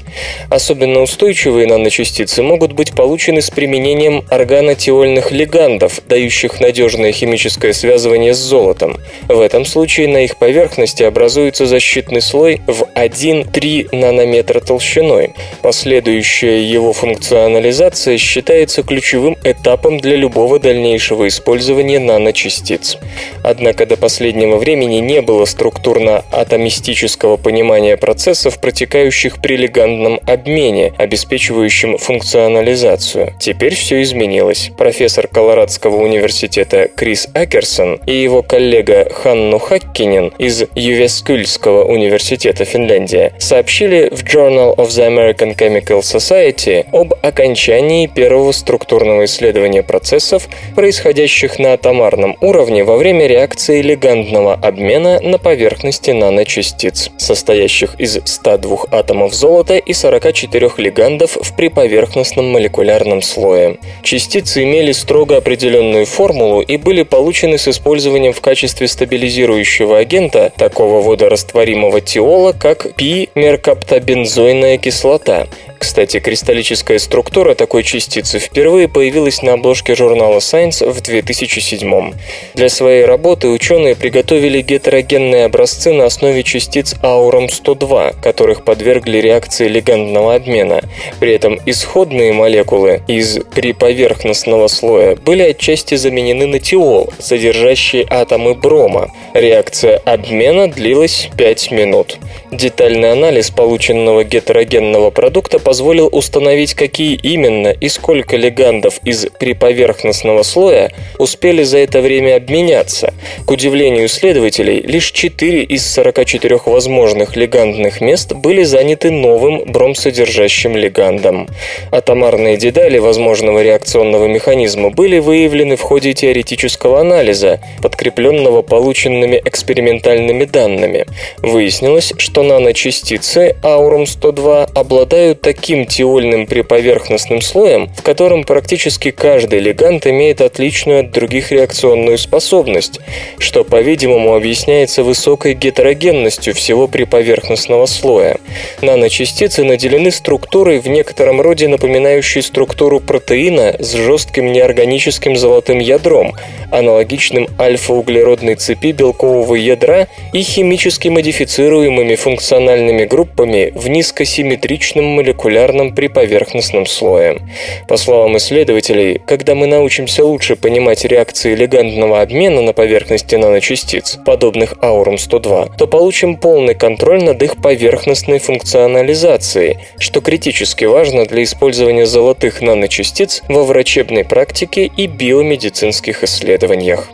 Особенно 0.49 1.01
устойчивые 1.03 1.67
наночастицы 1.67 2.41
могут 2.41 2.71
быть 2.71 2.95
получены 2.95 3.43
с 3.43 3.51
применением 3.51 4.25
органотеории 4.31 4.86
тиольных 4.87 5.31
лигандов, 5.31 5.99
дающих 6.07 6.61
надежное 6.61 7.11
химическое 7.11 7.73
связывание 7.73 8.33
с 8.33 8.37
золотом. 8.37 8.95
В 9.27 9.41
этом 9.41 9.65
случае 9.65 10.07
на 10.07 10.23
их 10.23 10.37
поверхности 10.37 11.03
образуется 11.03 11.65
защитный 11.65 12.21
слой 12.21 12.61
в 12.67 12.83
1-3 12.95 13.93
нанометра 13.93 14.61
толщиной. 14.61 15.33
Последующая 15.61 16.63
его 16.63 16.93
функционализация 16.93 18.17
считается 18.17 18.81
ключевым 18.81 19.35
этапом 19.43 19.99
для 19.99 20.15
любого 20.15 20.57
дальнейшего 20.57 21.27
использования 21.27 21.99
наночастиц. 21.99 22.97
Однако 23.43 23.85
до 23.85 23.97
последнего 23.97 24.55
времени 24.55 24.99
не 24.99 25.21
было 25.21 25.43
структурно-атомистического 25.43 27.35
понимания 27.35 27.97
процессов, 27.97 28.61
протекающих 28.61 29.41
при 29.41 29.57
легандном 29.57 30.21
обмене, 30.25 30.93
обеспечивающем 30.97 31.97
функционализацию. 31.97 33.33
Теперь 33.37 33.75
все 33.75 34.01
изменилось 34.01 34.71
профессор 34.77 35.27
Колорадского 35.27 35.97
университета 35.97 36.87
Крис 36.95 37.27
Акерсон 37.33 37.99
и 38.05 38.15
его 38.15 38.43
коллега 38.43 39.09
Ханну 39.11 39.59
Хаккинен 39.59 40.31
из 40.37 40.63
Ювескульского 40.75 41.83
университета 41.83 42.63
Финляндия 42.63 43.33
сообщили 43.39 44.09
в 44.11 44.23
Journal 44.23 44.75
of 44.75 44.87
the 44.87 45.07
American 45.07 45.55
Chemical 45.57 46.01
Society 46.01 46.85
об 46.91 47.13
окончании 47.21 48.07
первого 48.07 48.51
структурного 48.51 49.25
исследования 49.25 49.83
процессов, 49.83 50.47
происходящих 50.75 51.59
на 51.59 51.73
атомарном 51.73 52.37
уровне 52.41 52.83
во 52.83 52.97
время 52.97 53.27
реакции 53.27 53.81
легандного 53.81 54.53
обмена 54.53 55.19
на 55.21 55.39
поверхности 55.39 56.11
наночастиц, 56.11 57.09
состоящих 57.17 57.95
из 57.99 58.19
102 58.23 58.85
атомов 58.91 59.33
золота 59.33 59.77
и 59.77 59.93
44 59.93 60.71
легандов 60.77 61.37
в 61.41 61.55
приповерхностном 61.55 62.45
молекулярном 62.51 63.21
слое. 63.21 63.77
Частицы 64.03 64.66
имели 64.67 64.91
строго 64.91 65.37
определенную 65.37 66.05
формулу 66.05 66.61
и 66.61 66.77
были 66.77 67.03
получены 67.03 67.57
с 67.57 67.67
использованием 67.67 68.33
в 68.33 68.41
качестве 68.41 68.87
стабилизирующего 68.87 69.97
агента 69.97 70.51
такого 70.57 71.01
водорастворимого 71.01 72.01
тиола, 72.01 72.51
как 72.51 72.95
пи-меркаптобензойная 72.95 74.77
кислота. 74.77 75.47
Кстати, 75.79 76.19
кристаллическая 76.19 76.97
структура 76.97 77.53
такой 77.53 77.83
частицы 77.83 78.39
впервые 78.39 78.87
появилась 78.87 79.41
на 79.41 79.53
обложке 79.53 79.95
журнала 79.95 80.39
Science 80.39 80.89
в 80.89 81.01
2007. 81.01 82.13
Для 82.55 82.69
своей 82.69 83.05
работы 83.05 83.47
ученые 83.47 83.95
приготовили 83.95 84.61
гетерогенные 84.61 85.45
образцы 85.45 85.93
на 85.93 86.05
основе 86.05 86.43
частиц 86.43 86.95
ауром-102, 87.03 88.19
которых 88.21 88.63
подвергли 88.63 89.19
реакции 89.19 89.67
легандного 89.67 90.35
обмена. 90.35 90.81
При 91.19 91.33
этом 91.33 91.59
исходные 91.65 92.33
молекулы 92.33 93.01
из 93.07 93.39
приповерхностного 93.53 94.46
слоя 94.67 95.15
были 95.15 95.43
отчасти 95.43 95.95
заменены 95.95 96.47
на 96.47 96.59
тиол, 96.59 97.11
содержащие 97.19 98.05
атомы 98.09 98.55
брома. 98.55 99.11
Реакция 99.33 99.97
обмена 100.05 100.67
длилась 100.67 101.29
5 101.37 101.71
минут. 101.71 102.17
Детальный 102.51 103.11
анализ 103.11 103.51
полученного 103.51 104.23
гетерогенного 104.23 105.09
продукта 105.11 105.59
позволил 105.59 106.09
установить, 106.11 106.73
какие 106.75 107.15
именно 107.15 107.67
и 107.67 107.89
сколько 107.89 108.37
легандов 108.37 108.99
из 109.03 109.27
приповерхностного 109.39 110.43
слоя 110.43 110.91
успели 111.19 111.63
за 111.63 111.79
это 111.79 112.01
время 112.01 112.37
обменяться. 112.37 113.13
К 113.45 113.51
удивлению 113.51 114.05
исследователей, 114.05 114.81
лишь 114.81 115.11
4 115.11 115.63
из 115.63 115.85
44 115.91 116.61
возможных 116.65 117.35
легандных 117.35 117.99
мест 117.99 118.33
были 118.33 118.63
заняты 118.63 119.11
новым 119.11 119.63
бромсодержащим 119.65 120.77
легандом. 120.77 121.47
Атомарные 121.91 122.57
детали 122.57 122.97
возможного 122.97 123.61
реакционного 123.61 124.25
механизма 124.37 124.91
были 124.91 125.17
выявлены 125.17 125.75
в 125.77 125.81
ходе 125.81 126.13
теоретического 126.13 126.99
анализа, 126.99 127.59
подкрепленного 127.81 128.61
полученными 128.61 129.41
экспериментальными 129.43 130.45
данными. 130.45 131.05
Выяснилось, 131.41 132.13
что 132.17 132.43
наночастицы 132.43 133.55
аурум-102 133.63 134.69
обладают 134.75 135.41
таким 135.41 135.87
тиольным 135.87 136.45
приповерхностным 136.45 137.41
слоем, 137.41 137.89
в 137.97 138.03
котором 138.03 138.43
практически 138.43 139.09
каждый 139.09 139.59
легант 139.59 140.05
имеет 140.05 140.41
отличную 140.41 140.99
от 140.99 141.11
других 141.11 141.51
реакционную 141.51 142.19
способность, 142.19 142.99
что, 143.39 143.63
по-видимому, 143.63 144.35
объясняется 144.35 145.01
высокой 145.01 145.55
гетерогенностью 145.55 146.53
всего 146.53 146.87
приповерхностного 146.87 147.87
слоя. 147.87 148.37
Наночастицы 148.81 149.63
наделены 149.63 150.11
структурой 150.11 150.77
в 150.79 150.87
некотором 150.87 151.41
роде 151.41 151.67
напоминающей 151.67 152.43
структуру 152.43 152.99
протеина 152.99 153.75
с 153.79 153.93
жестким 153.93 154.26
неорганическим 154.35 155.35
золотым 155.35 155.79
ядром, 155.79 156.33
аналогичным 156.71 157.47
альфа-углеродной 157.59 158.55
цепи 158.55 158.91
белкового 158.91 159.55
ядра 159.55 160.07
и 160.33 160.41
химически 160.41 161.07
модифицируемыми 161.07 162.15
функциональными 162.15 163.05
группами 163.05 163.71
в 163.73 163.87
низкосимметричном 163.87 165.05
молекулярном 165.05 165.95
приповерхностном 165.95 166.85
слое. 166.85 167.39
По 167.87 167.97
словам 167.97 168.37
исследователей, 168.37 169.21
когда 169.25 169.55
мы 169.55 169.67
научимся 169.67 170.25
лучше 170.25 170.55
понимать 170.55 171.05
реакции 171.05 171.55
легандного 171.55 172.21
обмена 172.21 172.61
на 172.61 172.73
поверхности 172.73 173.35
наночастиц, 173.35 174.17
подобных 174.25 174.75
аурум-102, 174.81 175.71
то 175.77 175.87
получим 175.87 176.35
полный 176.37 176.75
контроль 176.75 177.23
над 177.23 177.41
их 177.43 177.57
поверхностной 177.61 178.39
функционализацией, 178.39 179.77
что 179.99 180.21
критически 180.21 180.85
важно 180.85 181.25
для 181.25 181.43
использования 181.43 182.05
золотых 182.05 182.61
наночастиц 182.61 183.43
во 183.47 183.63
врачебной 183.63 184.16
практике 184.23 184.85
и 184.85 185.07
биомедицинских 185.07 186.23
исследованиях. 186.23 187.09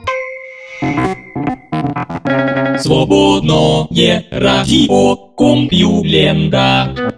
Свободное 2.80 4.26
радио 4.32 5.16
Компьюлента. 5.38 7.14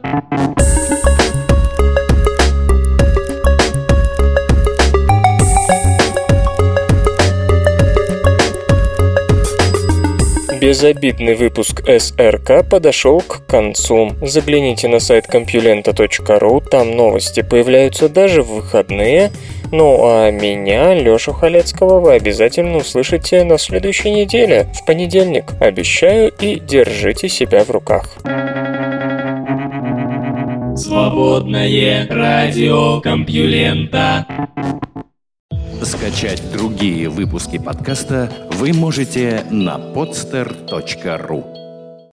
Безобидный 10.66 11.36
выпуск 11.36 11.84
СРК 11.86 12.68
подошел 12.68 13.22
к 13.22 13.46
концу. 13.46 14.14
Загляните 14.24 14.88
на 14.88 15.00
сайт 15.00 15.26
compulenta.ru, 15.32 16.64
там 16.68 16.96
новости 16.96 17.44
появляются 17.44 18.10
даже 18.10 18.42
в 18.42 18.48
выходные. 18.48 19.32
Ну 19.78 20.00
а 20.06 20.32
меня, 20.32 20.94
Лёшу 20.94 21.34
Халецкого, 21.34 22.00
вы 22.00 22.14
обязательно 22.14 22.78
услышите 22.78 23.44
на 23.44 23.58
следующей 23.58 24.10
неделе, 24.10 24.68
в 24.74 24.86
понедельник. 24.86 25.52
Обещаю 25.60 26.32
и 26.40 26.62
держите 26.62 27.28
себя 27.28 27.66
в 27.66 27.72
руках. 27.72 28.08
Свободное 30.78 32.08
радио 32.10 33.02
Компьюлента. 33.02 34.26
Скачать 35.82 36.42
другие 36.54 37.10
выпуски 37.10 37.58
подкаста 37.58 38.32
вы 38.52 38.72
можете 38.72 39.44
на 39.52 39.76
podster.ru 39.94 41.55